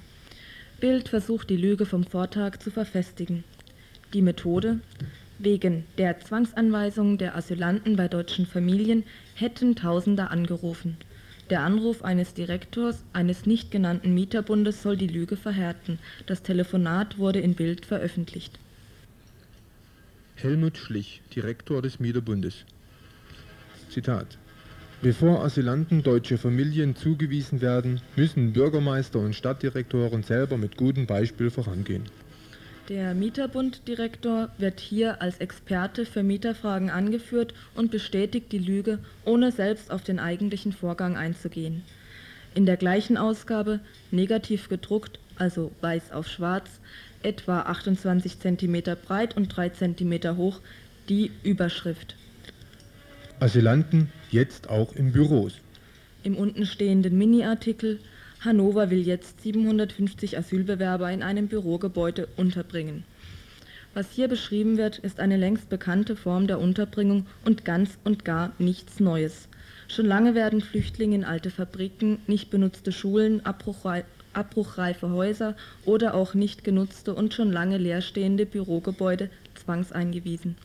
[0.78, 3.42] Bild versucht die Lüge vom Vortag zu verfestigen.
[4.12, 4.78] Die Methode?
[5.40, 9.02] Wegen der Zwangsanweisung der Asylanten bei deutschen Familien
[9.34, 10.98] hätten Tausende angerufen.
[11.50, 15.98] Der Anruf eines Direktors eines nicht genannten Mieterbundes soll die Lüge verhärten.
[16.26, 18.56] Das Telefonat wurde in Bild veröffentlicht.
[20.36, 22.64] Helmut Schlich, Direktor des Mieterbundes.
[23.90, 24.38] Zitat
[25.04, 32.04] Bevor Asylanten deutsche Familien zugewiesen werden, müssen Bürgermeister und Stadtdirektoren selber mit gutem Beispiel vorangehen.
[32.88, 39.90] Der Mieterbunddirektor wird hier als Experte für Mieterfragen angeführt und bestätigt die Lüge, ohne selbst
[39.90, 41.82] auf den eigentlichen Vorgang einzugehen.
[42.54, 46.80] In der gleichen Ausgabe, negativ gedruckt, also weiß auf schwarz,
[47.22, 50.62] etwa 28 cm breit und 3 cm hoch,
[51.10, 52.16] die Überschrift.
[53.40, 55.54] Asylanten jetzt auch in Büros.
[56.22, 57.98] Im untenstehenden Mini-Artikel
[58.40, 63.04] Hannover will jetzt 750 Asylbewerber in einem Bürogebäude unterbringen.
[63.94, 68.52] Was hier beschrieben wird, ist eine längst bekannte Form der Unterbringung und ganz und gar
[68.58, 69.48] nichts Neues.
[69.88, 76.64] Schon lange werden Flüchtlinge in alte Fabriken, nicht benutzte Schulen, abbruchreife Häuser oder auch nicht
[76.64, 80.56] genutzte und schon lange leerstehende Bürogebäude zwangseingewiesen.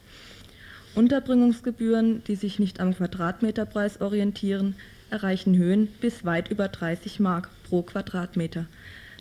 [1.00, 4.76] Unterbringungsgebühren, die sich nicht am Quadratmeterpreis orientieren,
[5.10, 8.66] erreichen Höhen bis weit über 30 Mark pro Quadratmeter.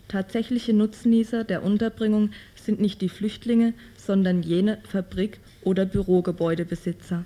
[0.08, 7.24] Tatsächliche Nutznießer der Unterbringung sind nicht die Flüchtlinge, sondern jene Fabrik- oder Bürogebäudebesitzer.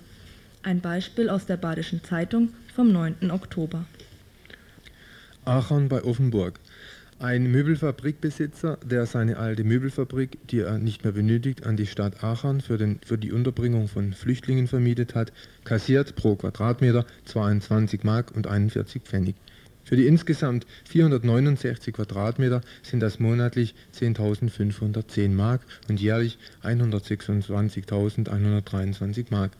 [0.62, 3.30] Ein Beispiel aus der Badischen Zeitung vom 9.
[3.30, 3.86] Oktober.
[5.46, 6.60] Aachen bei Offenburg.
[7.22, 12.60] Ein Möbelfabrikbesitzer, der seine alte Möbelfabrik, die er nicht mehr benötigt, an die Stadt Aachen
[12.60, 15.32] für, den, für die Unterbringung von Flüchtlingen vermietet hat,
[15.62, 19.36] kassiert pro Quadratmeter 22 Mark und 41 Pfennig.
[19.84, 29.52] Für die insgesamt 469 Quadratmeter sind das monatlich 10.510 Mark und jährlich 126.123 Mark,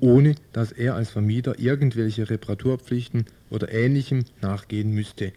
[0.00, 5.32] ohne dass er als Vermieter irgendwelche Reparaturpflichten oder Ähnlichem nachgehen müsste.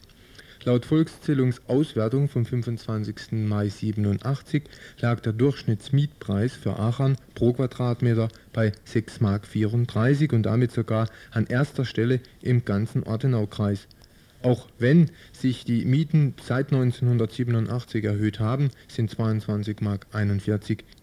[0.66, 3.34] Laut Volkszählungsauswertung vom 25.
[3.34, 4.64] Mai 87
[5.02, 11.84] lag der Durchschnittsmietpreis für Aachen pro Quadratmeter bei 6,34 Mark und damit sogar an erster
[11.84, 13.88] Stelle im ganzen Ortenaukreis.
[14.42, 20.08] Auch wenn sich die Mieten seit 1987 erhöht haben, sind 22,41 Mark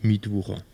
[0.01, 0.65] Mietwucher.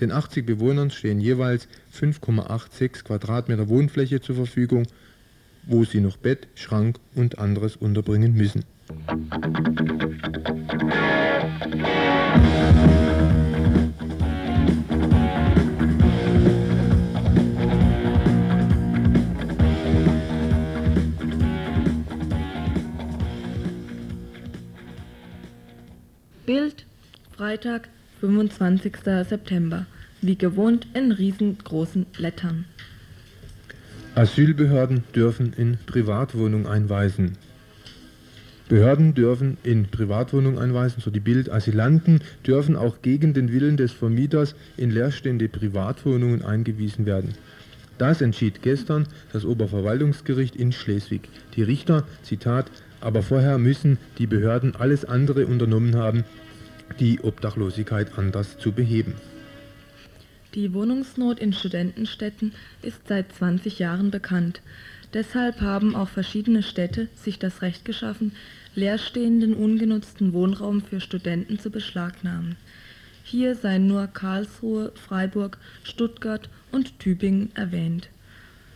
[0.00, 4.86] Den 80 Bewohnern stehen jeweils 5,86 Quadratmeter Wohnfläche zur Verfügung
[5.66, 8.64] wo sie noch Bett, Schrank und anderes unterbringen müssen.
[26.46, 26.84] Bild,
[27.36, 27.88] Freitag,
[28.20, 28.96] 25.
[29.28, 29.86] September.
[30.20, 32.66] Wie gewohnt in riesengroßen Lettern.
[34.16, 37.32] Asylbehörden dürfen in Privatwohnung einweisen.
[38.68, 41.50] Behörden dürfen in Privatwohnung einweisen, so die Bild.
[41.50, 47.34] Asylanten dürfen auch gegen den Willen des Vermieters in leerstehende Privatwohnungen eingewiesen werden.
[47.98, 51.28] Das entschied gestern das Oberverwaltungsgericht in Schleswig.
[51.56, 56.22] Die Richter, Zitat, aber vorher müssen die Behörden alles andere unternommen haben,
[57.00, 59.14] die Obdachlosigkeit anders zu beheben.
[60.54, 64.62] Die Wohnungsnot in Studentenstädten ist seit 20 Jahren bekannt.
[65.12, 68.30] Deshalb haben auch verschiedene Städte sich das Recht geschaffen,
[68.76, 72.54] leerstehenden ungenutzten Wohnraum für Studenten zu beschlagnahmen.
[73.24, 78.08] Hier seien nur Karlsruhe, Freiburg, Stuttgart und Tübingen erwähnt.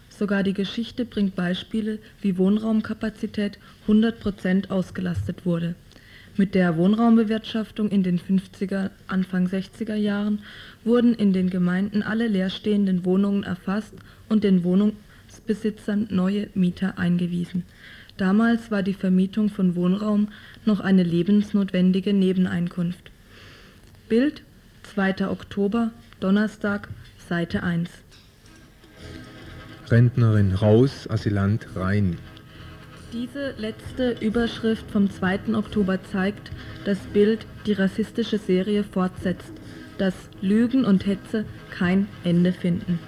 [0.08, 5.76] Sogar die Geschichte bringt Beispiele, wie Wohnraumkapazität 100% ausgelastet wurde.
[6.38, 10.38] Mit der Wohnraumbewirtschaftung in den 50er, Anfang 60er Jahren
[10.84, 13.92] wurden in den Gemeinden alle leerstehenden Wohnungen erfasst
[14.28, 17.64] und den Wohnungsbesitzern neue Mieter eingewiesen.
[18.18, 20.28] Damals war die Vermietung von Wohnraum
[20.64, 23.10] noch eine lebensnotwendige Nebeneinkunft.
[24.08, 24.44] Bild
[24.94, 25.28] 2.
[25.28, 26.88] Oktober, Donnerstag,
[27.28, 27.90] Seite 1.
[29.88, 32.16] Rentnerin raus, Asylant rein.
[33.12, 35.54] Diese letzte Überschrift vom 2.
[35.54, 36.50] Oktober zeigt,
[36.84, 39.52] dass Bild die rassistische Serie fortsetzt,
[39.96, 42.98] dass Lügen und Hetze kein Ende finden.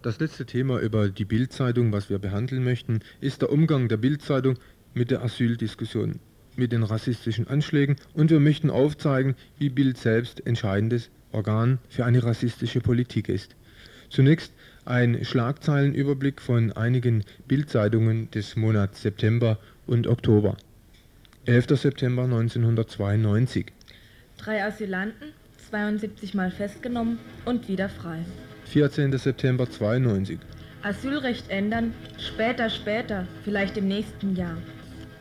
[0.00, 4.56] Das letzte Thema über die Bildzeitung, was wir behandeln möchten, ist der Umgang der Bildzeitung
[4.94, 6.18] mit der Asyldiskussion,
[6.56, 12.22] mit den rassistischen Anschlägen und wir möchten aufzeigen, wie Bild selbst entscheidendes Organ für eine
[12.22, 13.54] rassistische Politik ist.
[14.08, 14.52] Zunächst
[14.86, 20.56] ein Schlagzeilenüberblick von einigen Bildzeitungen des Monats September und Oktober.
[21.46, 21.78] 11.
[21.78, 23.66] September 1992.
[24.38, 25.28] Drei Asylanten,
[25.70, 28.18] 72 Mal festgenommen und wieder frei.
[28.66, 29.16] 14.
[29.18, 30.38] September 92.
[30.82, 34.56] Asylrecht ändern, später, später, vielleicht im nächsten Jahr.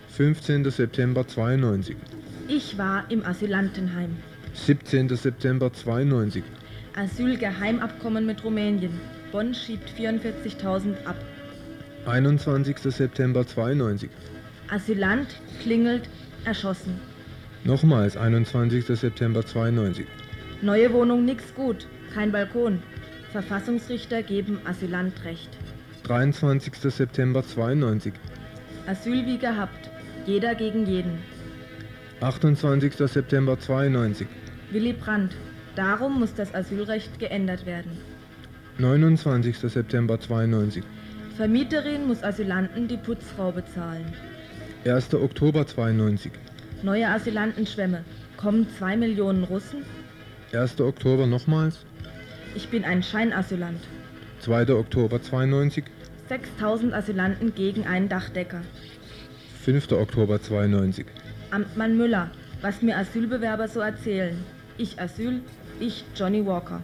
[0.10, 0.70] 15.
[0.70, 1.96] September 92.
[2.48, 4.18] Ich war im Asylantenheim.
[4.54, 5.10] 17.
[5.16, 6.44] September 92.
[6.96, 9.00] Asylgeheimabkommen mit Rumänien.
[9.34, 11.16] Bonn schiebt 44.000 ab.
[12.06, 12.78] 21.
[12.78, 14.08] September 92.
[14.70, 15.28] Asylant
[15.60, 16.08] klingelt,
[16.46, 17.00] erschossen.
[17.64, 18.86] Nochmals 21.
[18.86, 20.06] September 92.
[20.62, 22.84] Neue Wohnung nix gut, kein Balkon.
[23.32, 25.50] Verfassungsrichter geben Asylant Recht.
[26.04, 26.76] 23.
[26.76, 28.14] September 92.
[28.86, 29.90] Asyl wie gehabt,
[30.28, 31.18] jeder gegen jeden.
[32.22, 32.94] 28.
[33.10, 34.28] September 92.
[34.70, 35.36] Willy Brandt,
[35.76, 38.13] darum muss das Asylrecht geändert werden.
[38.80, 39.56] 29.
[39.70, 40.84] September 92.
[41.38, 44.06] Vermieterin muss Asylanten die Putzfrau bezahlen.
[44.86, 45.14] 1.
[45.14, 46.32] Oktober 92.
[46.82, 48.04] Neue Asylantenschwemme.
[48.36, 49.84] Kommen zwei Millionen Russen?
[50.54, 50.82] 1.
[50.82, 51.86] Oktober nochmals.
[52.56, 53.80] Ich bin ein Scheinasylant.
[54.40, 54.74] 2.
[54.74, 55.84] Oktober 92.
[56.30, 58.62] 6000 Asylanten gegen einen Dachdecker.
[59.64, 59.92] 5.
[59.92, 61.06] Oktober 92.
[61.52, 64.36] Amtmann Müller, was mir Asylbewerber so erzählen.
[64.78, 65.42] Ich Asyl,
[65.80, 66.82] ich Johnny Walker.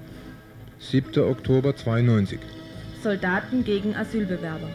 [0.82, 1.22] 7.
[1.24, 2.40] Oktober 92.
[3.04, 4.70] Soldaten gegen Asylbewerber.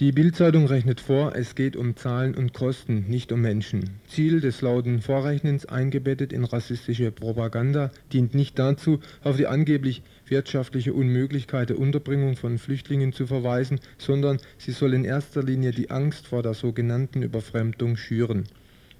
[0.00, 4.00] Die Bildzeitung rechnet vor, es geht um Zahlen und Kosten, nicht um Menschen.
[4.08, 10.94] Ziel des lauten Vorrechnens, eingebettet in rassistische Propaganda, dient nicht dazu, auf die angeblich wirtschaftliche
[10.94, 16.26] Unmöglichkeit der Unterbringung von Flüchtlingen zu verweisen, sondern sie soll in erster Linie die Angst
[16.26, 18.44] vor der sogenannten Überfremdung schüren.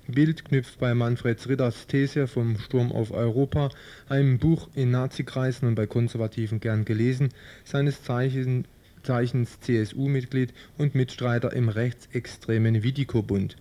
[0.09, 3.71] Bild knüpft bei Manfred Ritters These vom Sturm auf Europa,
[4.09, 7.29] einem Buch in Nazikreisen und bei Konservativen gern gelesen,
[7.65, 8.67] seines Zeichen,
[9.05, 13.57] Zeichens CSU-Mitglied und Mitstreiter im rechtsextremen Vidiko-Bund.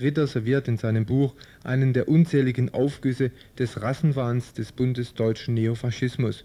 [0.00, 6.44] Ritter serviert in seinem Buch einen der unzähligen Aufgüsse des Rassenwahns des bundesdeutschen Neofaschismus.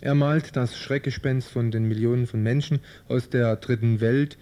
[0.00, 4.38] Er malt das Schreckgespenst von den Millionen von Menschen aus der dritten Welt,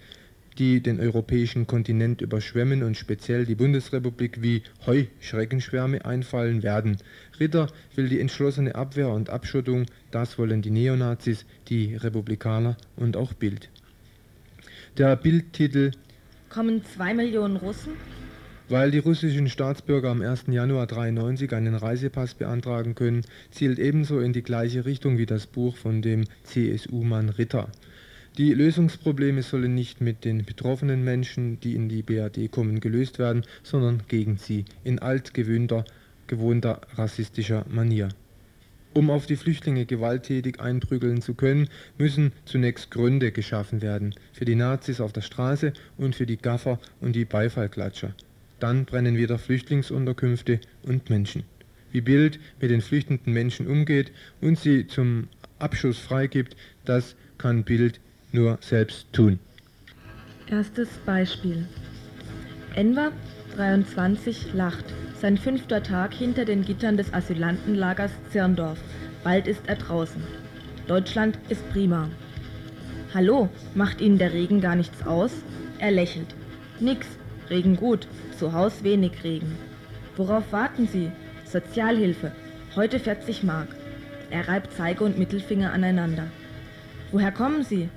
[0.57, 6.97] die den europäischen Kontinent überschwemmen und speziell die Bundesrepublik wie Heuschreckenschwärme einfallen werden.
[7.39, 13.33] Ritter will die entschlossene Abwehr und Abschottung, das wollen die Neonazis, die Republikaner und auch
[13.33, 13.69] Bild.
[14.97, 15.91] Der Bildtitel
[16.49, 17.93] Kommen zwei Millionen Russen?
[18.69, 20.45] Weil die russischen Staatsbürger am 1.
[20.47, 25.75] Januar 1993 einen Reisepass beantragen können, zielt ebenso in die gleiche Richtung wie das Buch
[25.75, 27.69] von dem CSU-Mann Ritter.
[28.39, 33.43] Die Lösungsprobleme sollen nicht mit den betroffenen Menschen, die in die BRD kommen, gelöst werden,
[33.61, 35.85] sondern gegen sie, in altgewöhnter,
[36.25, 38.09] gewohnter rassistischer Manier.
[38.95, 41.69] Um auf die Flüchtlinge gewalttätig einprügeln zu können,
[41.99, 46.79] müssen zunächst Gründe geschaffen werden, für die Nazis auf der Straße und für die Gaffer
[47.01, 48.15] und die Beifallklatscher.
[48.59, 51.43] Dann brennen wieder Flüchtlingsunterkünfte und Menschen.
[51.91, 54.11] Wie Bild mit den flüchtenden Menschen umgeht
[54.41, 55.27] und sie zum
[55.59, 56.55] Abschuss freigibt,
[56.85, 57.99] das kann Bild
[58.33, 59.39] nur selbst tun.
[60.47, 61.65] Erstes Beispiel.
[62.75, 63.11] Enver,
[63.55, 64.85] 23, lacht.
[65.19, 68.79] Sein fünfter Tag hinter den Gittern des Asylantenlagers Zirndorf.
[69.23, 70.21] Bald ist er draußen.
[70.87, 72.09] Deutschland ist prima.
[73.13, 75.31] Hallo, macht Ihnen der Regen gar nichts aus?
[75.79, 76.35] Er lächelt.
[76.79, 77.07] Nix,
[77.49, 78.07] Regen gut,
[78.37, 79.55] zu Haus wenig Regen.
[80.17, 81.11] Worauf warten Sie?
[81.45, 82.31] Sozialhilfe,
[82.75, 83.69] heute 40 Mark.
[84.29, 86.25] Er reibt Zeige und Mittelfinger aneinander.
[87.11, 87.89] Woher kommen Sie?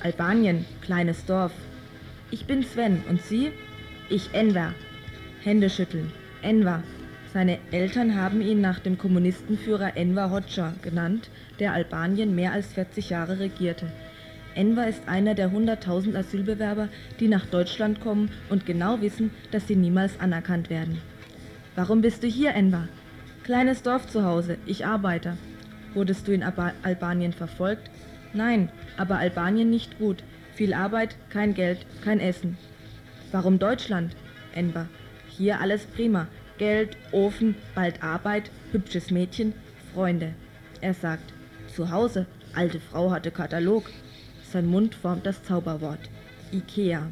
[0.00, 1.50] Albanien, kleines Dorf.
[2.30, 3.50] Ich bin Sven und Sie?
[4.08, 4.72] Ich Enver.
[5.42, 6.12] Hände schütteln.
[6.40, 6.84] Enver.
[7.32, 13.10] Seine Eltern haben ihn nach dem Kommunistenführer Enver Hoxha genannt, der Albanien mehr als 40
[13.10, 13.90] Jahre regierte.
[14.54, 16.88] Enver ist einer der 100.000 Asylbewerber,
[17.18, 21.00] die nach Deutschland kommen und genau wissen, dass sie niemals anerkannt werden.
[21.74, 22.86] Warum bist du hier, Enver?
[23.42, 25.36] Kleines Dorf zu Hause, ich arbeite.
[25.94, 27.90] Wurdest du in Alba Albanien verfolgt?
[28.32, 30.22] Nein, aber Albanien nicht gut.
[30.54, 32.58] Viel Arbeit, kein Geld, kein Essen.
[33.32, 34.16] Warum Deutschland?
[34.54, 34.88] Enver.
[35.28, 36.26] Hier alles prima.
[36.58, 39.54] Geld, Ofen, bald Arbeit, hübsches Mädchen,
[39.94, 40.34] Freunde.
[40.80, 41.32] Er sagt,
[41.74, 43.90] zu Hause, alte Frau hatte Katalog.
[44.52, 46.00] Sein Mund formt das Zauberwort.
[46.52, 47.06] Ikea.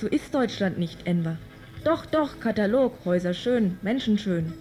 [0.00, 1.38] So ist Deutschland nicht, Enver.
[1.84, 4.52] Doch, doch, Katalog, Häuser schön, Menschen schön.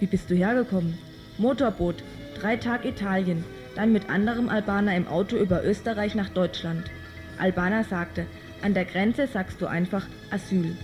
[0.00, 0.98] Wie bist du hergekommen?
[1.38, 2.02] Motorboot,
[2.38, 3.44] drei Tag Italien,
[3.74, 6.90] dann mit anderem Albaner im Auto über Österreich nach Deutschland.
[7.38, 8.26] Albaner sagte,
[8.62, 10.76] an der Grenze sagst du einfach Asyl.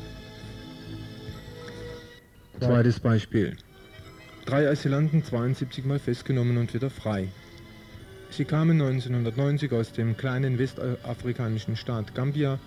[2.61, 3.57] Zweites Beispiel.
[4.47, 7.28] Drei Asylanten 72 Mal festgenommen und wieder frei.
[8.30, 12.59] Sie kamen 1990 aus dem kleinen westafrikanischen Staat Gambia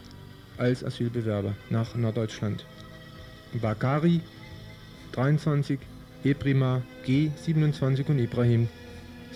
[0.57, 2.65] als Asylbewerber nach Norddeutschland.
[3.53, 4.22] Bakari
[5.13, 5.80] 23,
[6.24, 8.67] Eprima G 27 und Ibrahim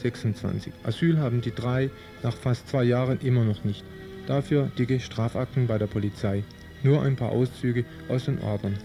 [0.04, 0.72] 26.
[0.84, 1.90] Asyl haben die drei
[2.22, 3.84] nach fast zwei Jahren immer noch nicht.
[4.28, 6.44] Dafür dicke Strafakten bei der Polizei.
[6.84, 8.78] Nur ein paar Auszüge aus den Ordnern.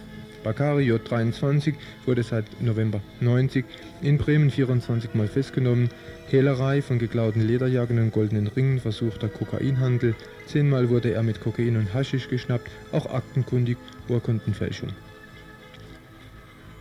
[0.45, 1.75] Bakari J23
[2.07, 3.65] wurde seit November 90
[4.03, 5.91] in Bremen 24 Mal festgenommen.
[6.29, 10.15] Hehlerei von geklauten Lederjacken und goldenen Ringen, versuchter Kokainhandel.
[10.47, 13.77] Zehnmal wurde er mit Kokain und Haschisch geschnappt, auch aktenkundig
[14.09, 14.91] Urkundenfälschung.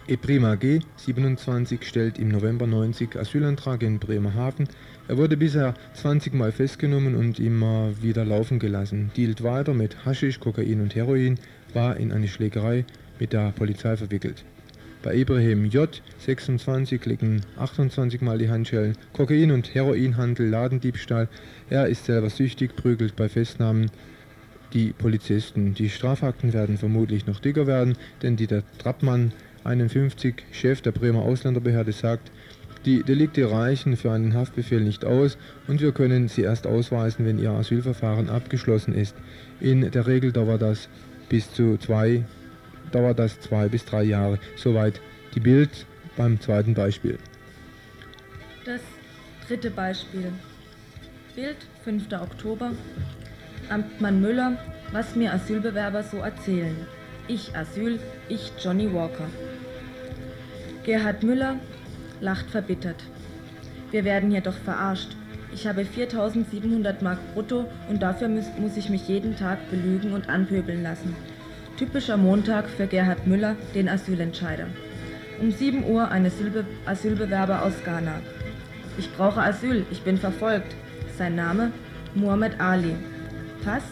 [0.10, 0.80] Eprima G.
[0.96, 4.70] 27 stellt im November 90 Asylantrag in Bremerhaven.
[5.10, 9.12] Er wurde bisher 20 Mal festgenommen und immer wieder laufen gelassen.
[9.18, 11.38] Dealt weiter mit Haschisch, Kokain und Heroin,
[11.74, 12.86] war in eine Schlägerei
[13.20, 14.46] mit der Polizei verwickelt.
[15.04, 16.02] Bei Ibrahim J.
[16.20, 21.28] 26 liegen 28 Mal die Handschellen, Kokain- und Heroinhandel, Ladendiebstahl.
[21.70, 23.92] Er ist selber süchtig, prügelt bei Festnahmen
[24.74, 25.74] die Polizisten.
[25.74, 29.34] Die Strafakten werden vermutlich noch dicker werden, denn Dieter Trappmann
[29.68, 32.32] 51, Chef der Bremer Ausländerbehörde, sagt,
[32.86, 35.38] die Delikte reichen für einen Haftbefehl nicht aus
[35.68, 39.16] und wir können sie erst ausweisen, wenn ihr Asylverfahren abgeschlossen ist.
[39.60, 40.88] In der Regel dauert das
[41.28, 42.24] bis zu zwei,
[42.92, 44.40] dauert das zwei bis drei Jahre.
[44.56, 45.02] Soweit
[45.36, 47.18] die Bild beim zweiten Beispiel.
[48.64, 48.82] Das
[49.48, 50.32] dritte Beispiel.
[51.36, 52.12] Bild 5.
[52.14, 52.72] Oktober.
[53.70, 54.58] Amtmann Müller,
[54.94, 56.76] was mir Asylbewerber so erzählen.
[57.28, 58.00] Ich Asyl,
[58.30, 59.28] ich Johnny Walker.
[60.88, 61.60] Gerhard Müller
[62.22, 63.04] lacht verbittert.
[63.92, 65.18] Wir werden hier doch verarscht.
[65.54, 70.30] Ich habe 4700 Mark brutto und dafür muss, muss ich mich jeden Tag belügen und
[70.30, 71.14] anpöbeln lassen.
[71.78, 74.68] Typischer Montag für Gerhard Müller, den Asylentscheider.
[75.42, 78.22] Um 7 Uhr ein Asylbe Asylbewerber aus Ghana.
[78.98, 80.74] Ich brauche Asyl, ich bin verfolgt.
[81.18, 81.74] Sein Name?
[82.16, 82.96] Muhammad Ali.
[83.66, 83.84] Pass?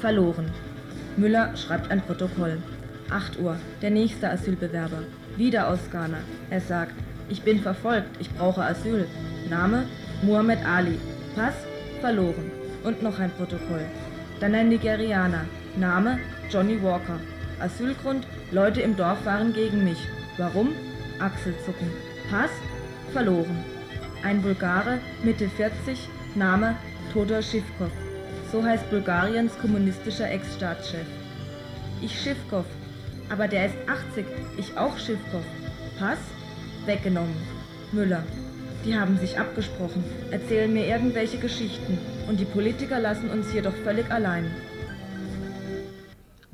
[0.00, 0.50] Verloren.
[1.16, 2.58] Müller schreibt ein Protokoll.
[3.10, 5.04] 8 Uhr, der nächste Asylbewerber.
[5.36, 6.18] Wieder aus Ghana.
[6.50, 6.94] Er sagt,
[7.28, 9.06] ich bin verfolgt, ich brauche Asyl.
[9.48, 9.86] Name?
[10.22, 10.98] Muhammad Ali.
[11.34, 11.54] Pass?
[12.00, 12.50] Verloren.
[12.84, 13.86] Und noch ein Protokoll.
[14.40, 15.46] Dann ein Nigerianer.
[15.76, 16.18] Name?
[16.50, 17.18] Johnny Walker.
[17.60, 18.26] Asylgrund?
[18.50, 19.98] Leute im Dorf waren gegen mich.
[20.36, 20.70] Warum?
[21.18, 21.90] Achselzucken.
[22.30, 22.50] Pass?
[23.12, 23.64] Verloren.
[24.22, 26.76] Ein Bulgare, Mitte 40, Name
[27.12, 27.90] Todor Schivkov.
[28.50, 31.06] So heißt Bulgariens kommunistischer Ex-Staatschef.
[32.00, 32.66] Ich Schivkov.
[33.28, 34.24] Aber der ist 80,
[34.58, 35.44] ich auch Schivkov.
[35.98, 36.18] Pass?
[36.86, 37.36] Weggenommen.
[37.92, 38.24] Müller.
[38.84, 41.98] Die haben sich abgesprochen, erzählen mir irgendwelche Geschichten
[42.28, 44.50] und die Politiker lassen uns hier doch völlig allein.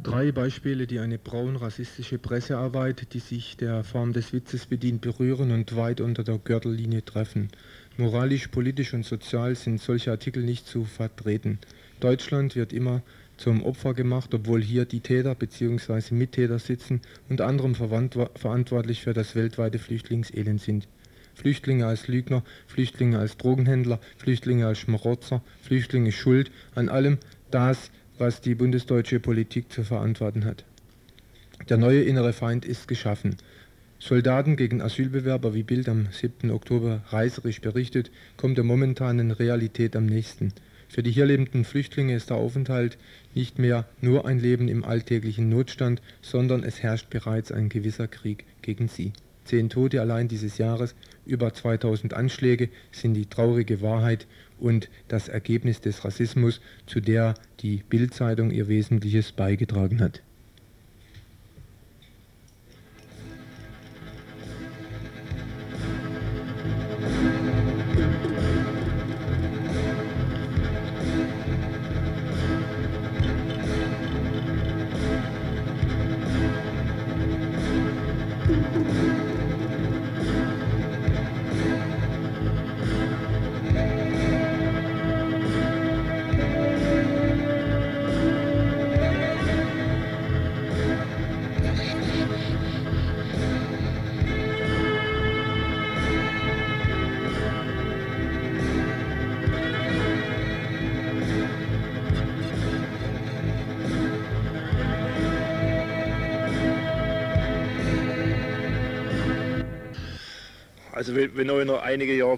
[0.03, 5.75] Drei Beispiele, die eine braun-rassistische Pressearbeit, die sich der Form des Witzes bedient, berühren und
[5.77, 7.49] weit unter der Gürtellinie treffen.
[7.97, 11.59] Moralisch, politisch und sozial sind solche Artikel nicht zu vertreten.
[12.01, 13.03] Deutschland wird immer
[13.39, 16.15] zum Opfer gemacht, obwohl hier die Täter bzw.
[16.15, 20.89] Mittäter sitzen, unter anderem verantwortlich für das weltweite Flüchtlingselend sind.
[21.35, 27.19] Flüchtlinge als Lügner, Flüchtlinge als Drogenhändler, Flüchtlinge als Schmarotzer, Flüchtlinge schuld an allem
[27.51, 30.65] das, was die bundesdeutsche Politik zu verantworten hat.
[31.69, 33.37] Der neue innere Feind ist geschaffen.
[34.01, 36.51] Soldaten gegen Asylbewerber, wie Bild am 7.
[36.51, 40.53] Oktober reißerisch berichtet, kommt der momentanen Realität am nächsten.
[40.89, 42.97] Für die hier lebenden Flüchtlinge ist der Aufenthalt
[43.39, 48.45] nicht mehr nur ein Leben im alltäglichen Notstand, sondern es herrscht bereits ein gewisser Krieg
[48.63, 49.13] gegen sie.
[49.45, 54.27] Zehn Tote allein dieses Jahres, über 2000 Anschläge sind die traurige Wahrheit
[54.59, 60.21] und das Ergebnis des Rassismus, zu der die Bildzeitung ihr Wesentliches beigetragen hat.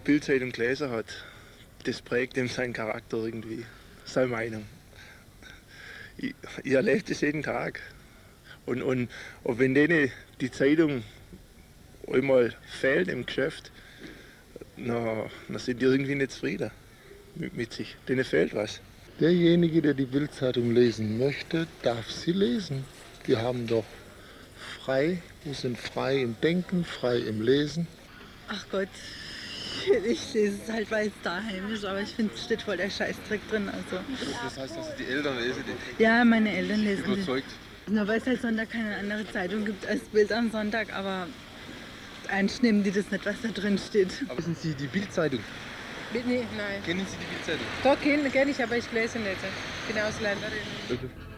[0.00, 1.06] Jahre Bildzeitung gelesen hat,
[1.84, 3.64] das prägt ihm seinen Charakter irgendwie,
[4.04, 4.66] seine Meinung.
[6.16, 6.34] Ich,
[6.64, 7.80] ich erlebe das jeden Tag.
[8.66, 9.08] Und, und,
[9.44, 11.02] und wenn denen die Zeitung
[12.10, 13.70] einmal fehlt im Geschäft,
[14.76, 16.70] na, dann sind die irgendwie nicht zufrieden
[17.34, 17.96] mit, mit sich.
[18.08, 18.80] Denen fehlt was.
[19.18, 22.84] Derjenige, der die Bildzeitung lesen möchte, darf sie lesen.
[23.26, 23.84] Die haben doch
[24.82, 27.86] frei, wir sind frei im Denken, frei im Lesen.
[28.48, 28.88] Ach Gott,
[30.06, 32.90] ich lese es halt, weil es daheim ist, aber ich finde, es steht voll der
[32.90, 33.68] Scheißdreck drin.
[33.68, 34.02] Also.
[34.44, 36.02] Das heißt, dass die Eltern lesen die?
[36.02, 37.46] Ja, meine Eltern lesen Überzeugt?
[37.86, 37.92] Die.
[37.92, 41.26] Nur weil es halt Sonntag keine andere Zeitung gibt als Bild am Sonntag, aber
[42.28, 44.22] eigentlich nehmen die das nicht, was da drin steht.
[44.28, 45.40] Aber wissen Sie die Bildzeitung?
[46.12, 46.82] Nee, nein.
[46.84, 47.66] Kennen Sie die Bildzeitung?
[47.82, 49.36] Doch, kenne kenn ich, aber ich lese nicht.
[49.88, 50.52] Ich bin Ausländerin.
[50.88, 51.29] Okay.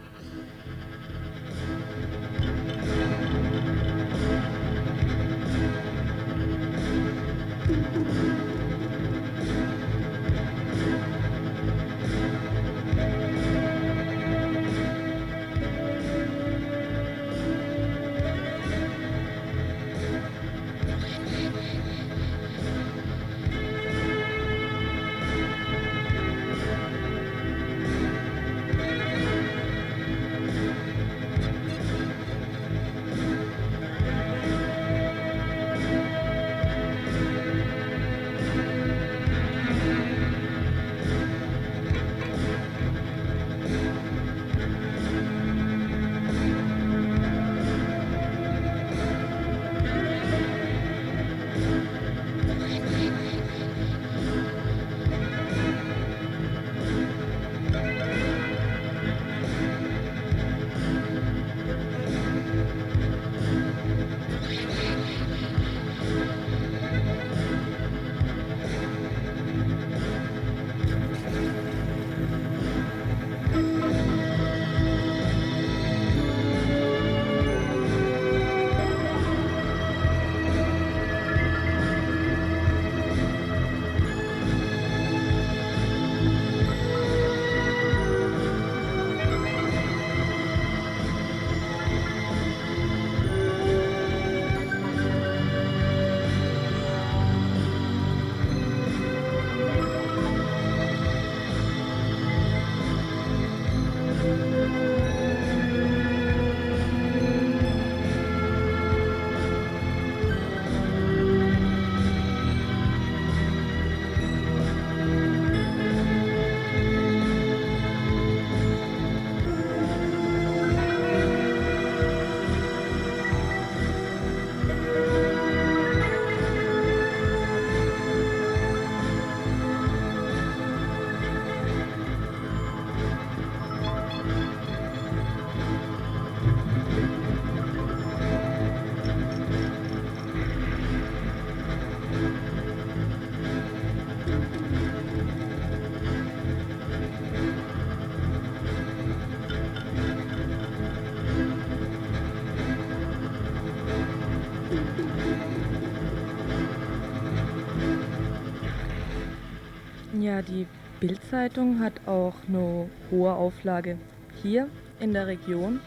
[160.33, 160.67] Ja, die
[160.99, 163.99] Bildzeitung hat auch eine hohe Auflage
[164.41, 164.67] hier
[164.99, 165.81] in der Region.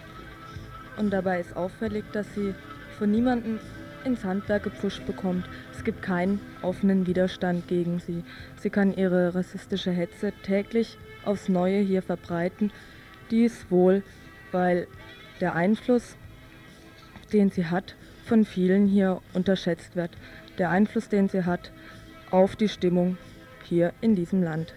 [0.97, 2.53] Und dabei ist auffällig, dass sie
[2.99, 3.59] von niemandem
[4.03, 5.49] ins Handwerk gepusht bekommt.
[5.73, 8.23] Es gibt keinen offenen Widerstand gegen sie.
[8.57, 12.71] Sie kann ihre rassistische Hetze täglich aufs Neue hier verbreiten.
[13.31, 14.03] Dies wohl,
[14.51, 14.85] weil
[15.41, 16.17] der Einfluss,
[17.33, 20.11] den sie hat, von vielen hier unterschätzt wird.
[20.59, 21.71] Der Einfluss, den sie hat
[22.29, 23.17] auf die Stimmung
[23.65, 24.73] hier in diesem Land.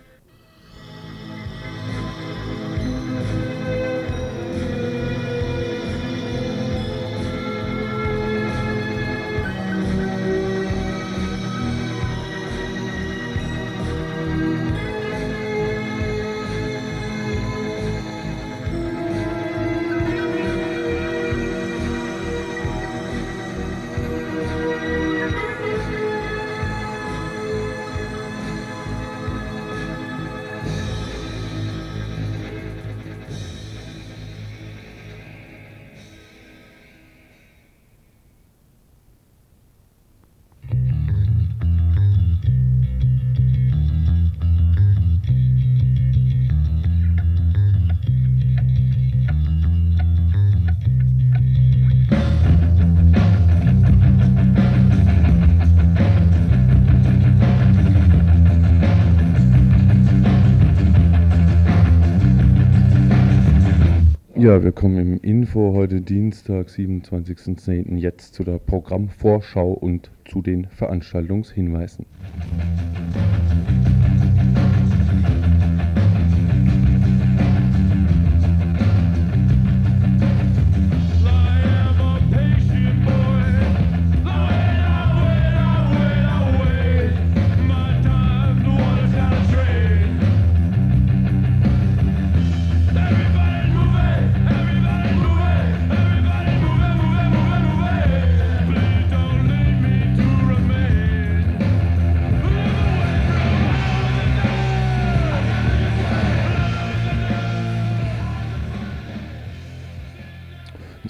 [64.49, 67.99] Ja, wir kommen im Info heute Dienstag, 27.10.
[67.99, 72.07] jetzt zu der Programmvorschau und zu den Veranstaltungshinweisen.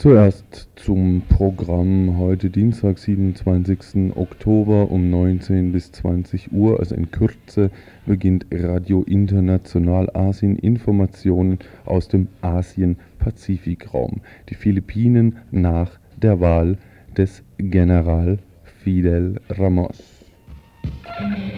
[0.09, 4.17] Zuerst zum Programm heute Dienstag, 27.
[4.17, 7.71] Oktober um 19 bis 20 Uhr, also in Kürze,
[8.07, 14.23] beginnt Radio International Asien Informationen aus dem Asien-Pazifikraum.
[14.49, 16.79] Die Philippinen nach der Wahl
[17.15, 18.39] des General
[18.83, 20.25] Fidel Ramos.
[21.21, 21.58] Um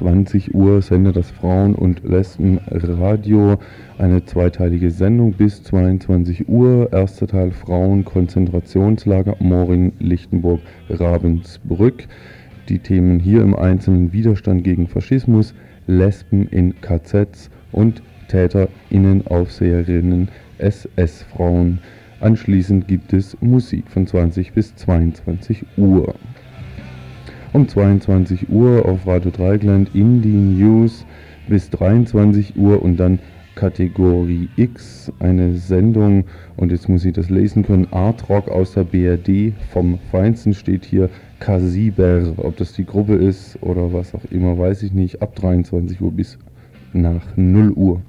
[0.00, 3.58] 20 Uhr sendet das Frauen- und Lesbenradio
[3.98, 6.90] eine zweiteilige Sendung bis 22 Uhr.
[6.90, 12.08] Erster Teil Frauen Konzentrationslager Moring, Lichtenburg, Ravensbrück.
[12.70, 15.52] Die Themen hier im Einzelnen Widerstand gegen Faschismus,
[15.86, 21.80] Lesben in KZs und Täterinnenaufseherinnen SS-Frauen.
[22.20, 26.14] Anschließend gibt es Musik von 20 bis 22 Uhr
[27.52, 31.04] um 22 Uhr auf Radio Dreigland Indie News
[31.48, 33.18] bis 23 Uhr und dann
[33.56, 36.24] Kategorie X, eine Sendung,
[36.56, 40.84] und jetzt muss ich das lesen können, Art Rock aus der BRD, vom Feinsten steht
[40.84, 45.34] hier Kasiber, ob das die Gruppe ist oder was auch immer, weiß ich nicht, ab
[45.34, 46.38] 23 Uhr bis
[46.92, 48.00] nach 0 Uhr.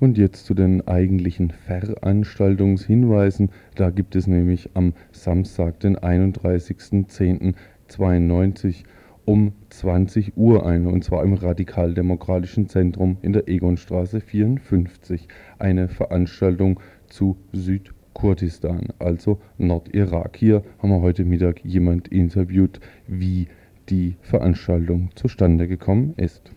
[0.00, 3.50] Und jetzt zu den eigentlichen Veranstaltungshinweisen.
[3.74, 8.84] Da gibt es nämlich am Samstag, den 31.10.92
[9.24, 15.26] um 20 Uhr eine, und zwar im Radikaldemokratischen Zentrum in der Egonstraße 54,
[15.58, 16.78] eine Veranstaltung
[17.08, 20.36] zu Südkurdistan, also Nordirak.
[20.36, 23.48] Hier haben wir heute Mittag jemand interviewt, wie
[23.90, 26.52] die Veranstaltung zustande gekommen ist.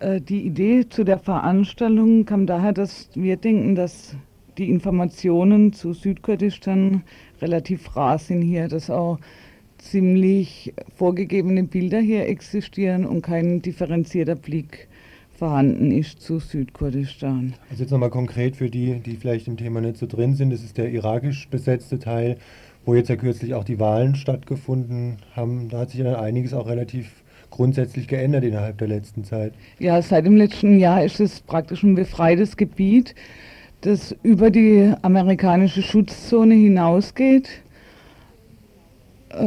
[0.00, 4.16] Äh, die Idee zu der Veranstaltung kam daher, dass wir denken, dass
[4.56, 7.02] die Informationen zu Südkurdistan
[7.40, 9.18] relativ rar sind hier, dass auch
[9.78, 14.88] ziemlich vorgegebene Bilder hier existieren und kein differenzierter Blick
[15.30, 17.54] vorhanden ist zu Südkurdistan.
[17.70, 20.64] Also jetzt nochmal konkret für die, die vielleicht im Thema nicht so drin sind, das
[20.64, 22.38] ist der irakisch besetzte Teil,
[22.84, 25.68] wo jetzt ja kürzlich auch die Wahlen stattgefunden haben.
[25.68, 29.52] Da hat sich ja einiges auch relativ grundsätzlich geändert innerhalb der letzten Zeit.
[29.78, 33.14] Ja, seit dem letzten Jahr ist es praktisch ein befreites Gebiet,
[33.80, 37.62] das über die amerikanische Schutzzone hinausgeht.
[39.30, 39.42] Äh,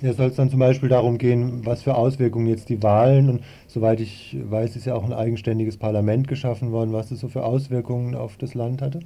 [0.00, 3.40] ja, soll es dann zum Beispiel darum gehen, was für Auswirkungen jetzt die Wahlen und
[3.68, 7.44] soweit ich weiß, ist ja auch ein eigenständiges Parlament geschaffen worden, was das so für
[7.44, 9.00] Auswirkungen auf das Land hatte?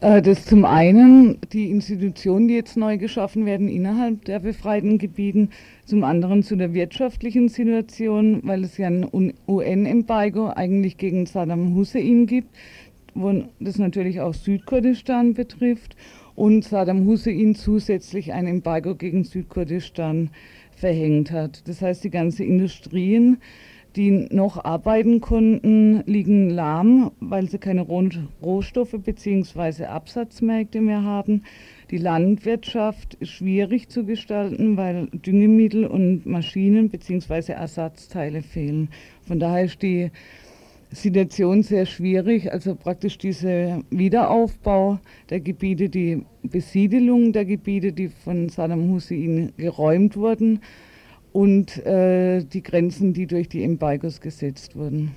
[0.00, 5.50] Äh, das zum einen die Institutionen, die jetzt neu geschaffen werden innerhalb der befreiten Gebieten,
[5.84, 9.06] zum anderen zu der wirtschaftlichen Situation, weil es ja ein
[9.48, 12.54] UN-Embargo eigentlich gegen Saddam Hussein gibt,
[13.14, 15.96] wo das natürlich auch Südkurdistan betrifft
[16.34, 20.30] und Saddam Hussein zusätzlich ein Embargo gegen Südkurdistan
[20.76, 21.66] verhängt hat.
[21.66, 23.38] Das heißt, die ganzen Industrien,
[23.96, 29.86] die noch arbeiten konnten, liegen lahm, weil sie keine Rohstoffe bzw.
[29.86, 31.44] Absatzmärkte mehr haben.
[31.90, 37.52] Die Landwirtschaft ist schwierig zu gestalten, weil Düngemittel und Maschinen bzw.
[37.52, 38.88] Ersatzteile fehlen.
[39.22, 40.10] Von daher ist die
[40.90, 42.52] Situation sehr schwierig.
[42.52, 44.98] Also praktisch dieser Wiederaufbau
[45.30, 50.60] der Gebiete, die Besiedelung der Gebiete, die von Saddam Hussein geräumt wurden
[51.36, 55.14] und äh, die Grenzen, die durch die Embargos gesetzt wurden.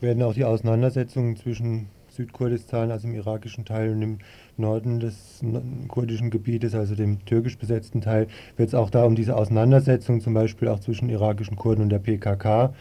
[0.00, 4.18] Werden auch die Auseinandersetzungen zwischen Südkurdistan, also im irakischen Teil und im
[4.56, 5.40] Norden des
[5.86, 10.34] kurdischen Gebietes, also dem türkisch besetzten Teil, wird es auch da um diese Auseinandersetzung zum
[10.34, 12.74] Beispiel auch zwischen irakischen Kurden und der PKK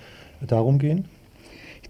[0.48, 1.06] darum gehen?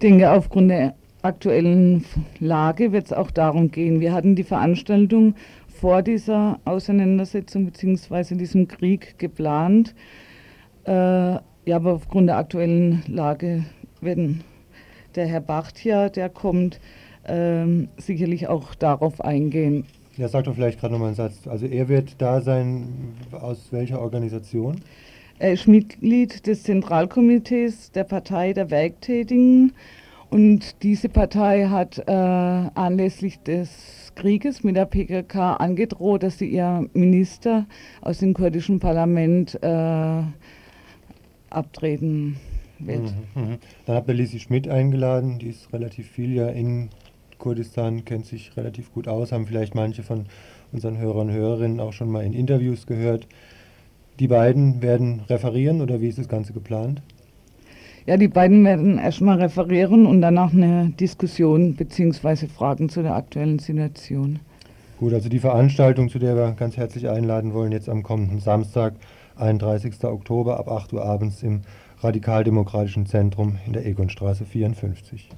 [0.02, 2.04] denke, aufgrund der aktuellen
[2.40, 4.02] Lage wird es auch darum gehen.
[4.02, 5.36] Wir hatten die Veranstaltung
[5.70, 8.36] vor dieser Auseinandersetzung bzw.
[8.36, 9.96] diesem Krieg geplant.
[10.86, 13.66] Äh, ja, aber aufgrund der aktuellen Lage
[14.02, 14.44] werden
[15.16, 16.80] der Herr Bachtia, der kommt,
[17.24, 17.66] äh,
[17.98, 19.86] sicherlich auch darauf eingehen.
[20.18, 21.48] Ja, sag doch vielleicht gerade nochmal einen Satz.
[21.48, 24.82] Also er wird da sein, aus welcher Organisation?
[25.40, 29.74] Er ist Mitglied des Zentralkomitees der Partei der Werktätigen
[30.30, 36.88] und diese Partei hat äh, anlässlich des Krieges mit der PKK angedroht, dass sie ihr
[36.94, 37.66] Minister
[38.02, 40.22] aus dem kurdischen Parlament äh,
[41.52, 42.38] abtreten
[42.80, 43.14] wird.
[43.36, 43.58] Mhm, mh.
[43.86, 46.90] Dann habt ihr Lisi Schmidt eingeladen, die ist relativ viel ja in
[47.38, 50.26] Kurdistan, kennt sich relativ gut aus, haben vielleicht manche von
[50.72, 53.28] unseren Hörern und Hörerinnen auch schon mal in Interviews gehört.
[54.20, 57.02] Die beiden werden referieren oder wie ist das Ganze geplant?
[58.06, 62.48] Ja, die beiden werden erstmal referieren und danach eine Diskussion bzw.
[62.48, 64.40] Fragen zu der aktuellen Situation.
[65.00, 68.94] Gut, also die Veranstaltung, zu der wir ganz herzlich einladen wollen, jetzt am kommenden Samstag,
[69.42, 70.04] 31.
[70.04, 71.62] Oktober ab 8 Uhr abends im
[72.00, 75.30] Radikaldemokratischen Zentrum in der Egonstraße 54.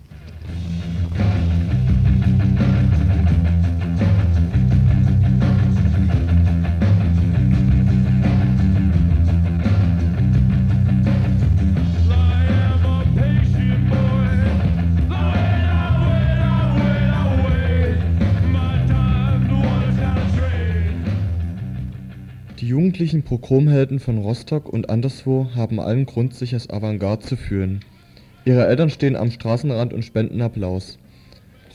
[22.74, 27.82] jugendlichen Pogromhelden von Rostock und anderswo haben allen Grund, sich als Avantgarde zu fühlen.
[28.45, 30.97] Ihre Eltern stehen am Straßenrand und spenden Applaus.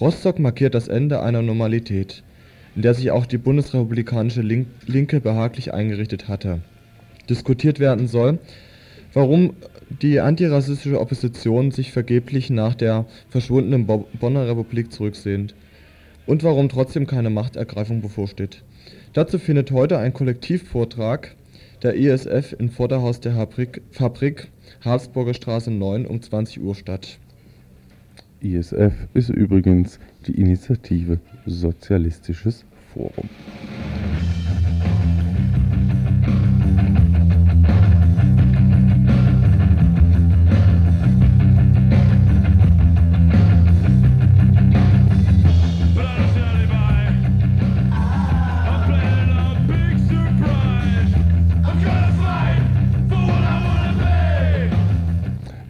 [0.00, 2.24] Rostock markiert das Ende einer Normalität,
[2.74, 6.62] in der sich auch die bundesrepublikanische Linke behaglich eingerichtet hatte.
[7.30, 8.40] Diskutiert werden soll,
[9.14, 9.52] warum
[10.02, 15.54] die antirassistische Opposition sich vergeblich nach der verschwundenen Bonner Republik zurücksehnt
[16.26, 18.64] und warum trotzdem keine Machtergreifung bevorsteht
[19.18, 21.34] Dazu findet heute ein Kollektivvortrag
[21.82, 23.32] der ISF im Vorderhaus der
[23.90, 24.46] Fabrik
[24.84, 27.18] Habsburger Straße 9 um 20 Uhr statt.
[28.40, 29.98] ISF ist übrigens
[30.28, 32.64] die Initiative Sozialistisches
[32.94, 33.28] Forum.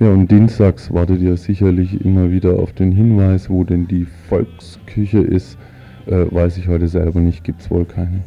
[0.00, 5.18] Ja, und dienstags wartet ihr sicherlich immer wieder auf den Hinweis, wo denn die Volksküche
[5.18, 5.58] ist.
[6.06, 8.22] Äh, weiß ich heute selber nicht, gibt es wohl keine.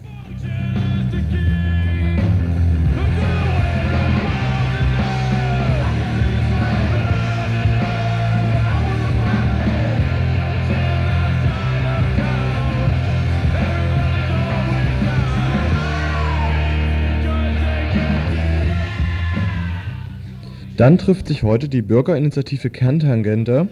[20.81, 23.67] Dann trifft sich heute die Bürgerinitiative Kerntangente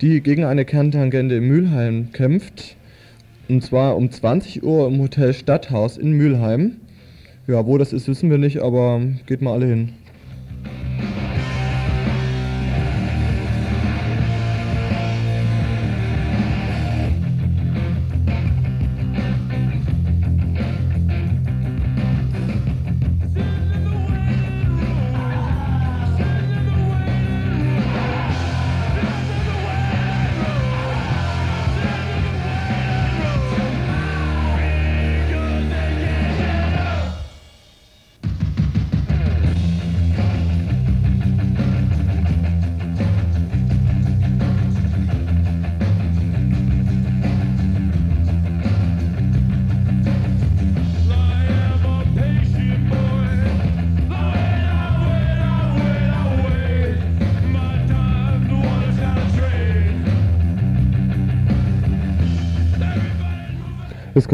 [0.00, 2.76] die gegen eine Kerntangente in Mülheim kämpft.
[3.48, 6.76] Und zwar um 20 Uhr im Hotel Stadthaus in Mülheim.
[7.48, 9.94] Ja, wo das ist, wissen wir nicht, aber geht mal alle hin.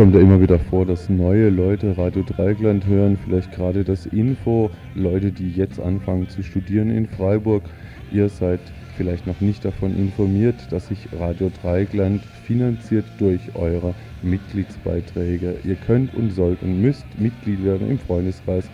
[0.01, 4.70] Kommt ja immer wieder vor, dass neue Leute Radio Dreigland hören, vielleicht gerade das Info,
[4.94, 7.64] Leute, die jetzt anfangen zu studieren in Freiburg.
[8.11, 8.61] Ihr seid
[8.96, 13.92] vielleicht noch nicht davon informiert, dass sich Radio Dreigland finanziert durch eure
[14.22, 15.57] Mitgliedsbeiträge.
[15.64, 18.70] Ihr könnt und sollt und müsst Mitglied werden im Freundeskreis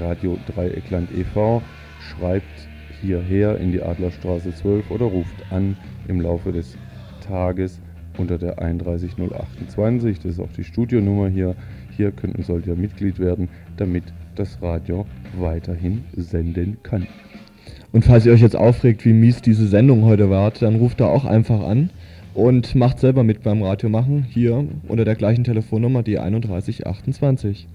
[0.00, 1.60] Radio Dreieckland e.V.
[2.08, 2.68] Schreibt
[3.02, 5.76] hierher in die Adlerstraße 12 oder ruft an
[6.08, 6.78] im Laufe des
[7.20, 7.82] Tages
[8.20, 10.20] unter der 31028.
[10.20, 11.54] Das ist auch die Studionummer hier.
[11.96, 14.04] Hier könnt und sollt ihr Mitglied werden, damit
[14.36, 15.06] das Radio
[15.38, 17.06] weiterhin senden kann.
[17.92, 21.06] Und falls ihr euch jetzt aufregt, wie mies diese Sendung heute war, dann ruft da
[21.06, 21.90] auch einfach an
[22.34, 24.24] und macht selber mit beim Radio machen.
[24.28, 27.66] Hier unter der gleichen Telefonnummer, die 3128.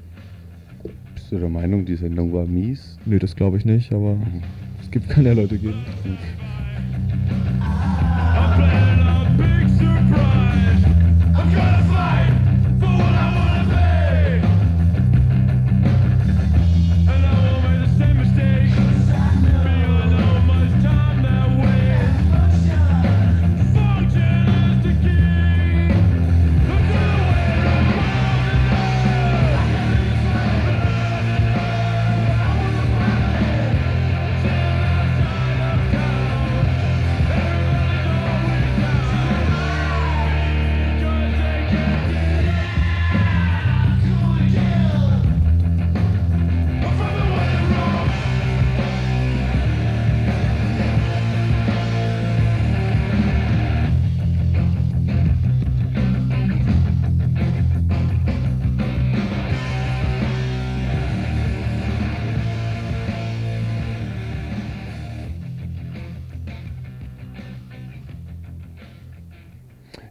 [1.14, 2.98] Bist du der Meinung, die Sendung war mies?
[3.06, 4.42] Nö, das glaube ich nicht, aber mhm.
[4.82, 5.74] es gibt keine Leute gegen.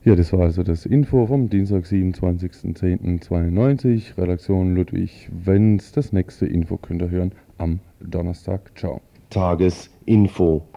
[0.04, 4.18] Ja, das war also das Info vom Dienstag, 27.10.92.
[4.18, 5.92] Redaktion Ludwig Wenz.
[5.92, 8.70] Das nächste Info könnt ihr hören am Donnerstag.
[8.76, 9.00] Ciao.
[9.30, 10.68] Tagesinfo.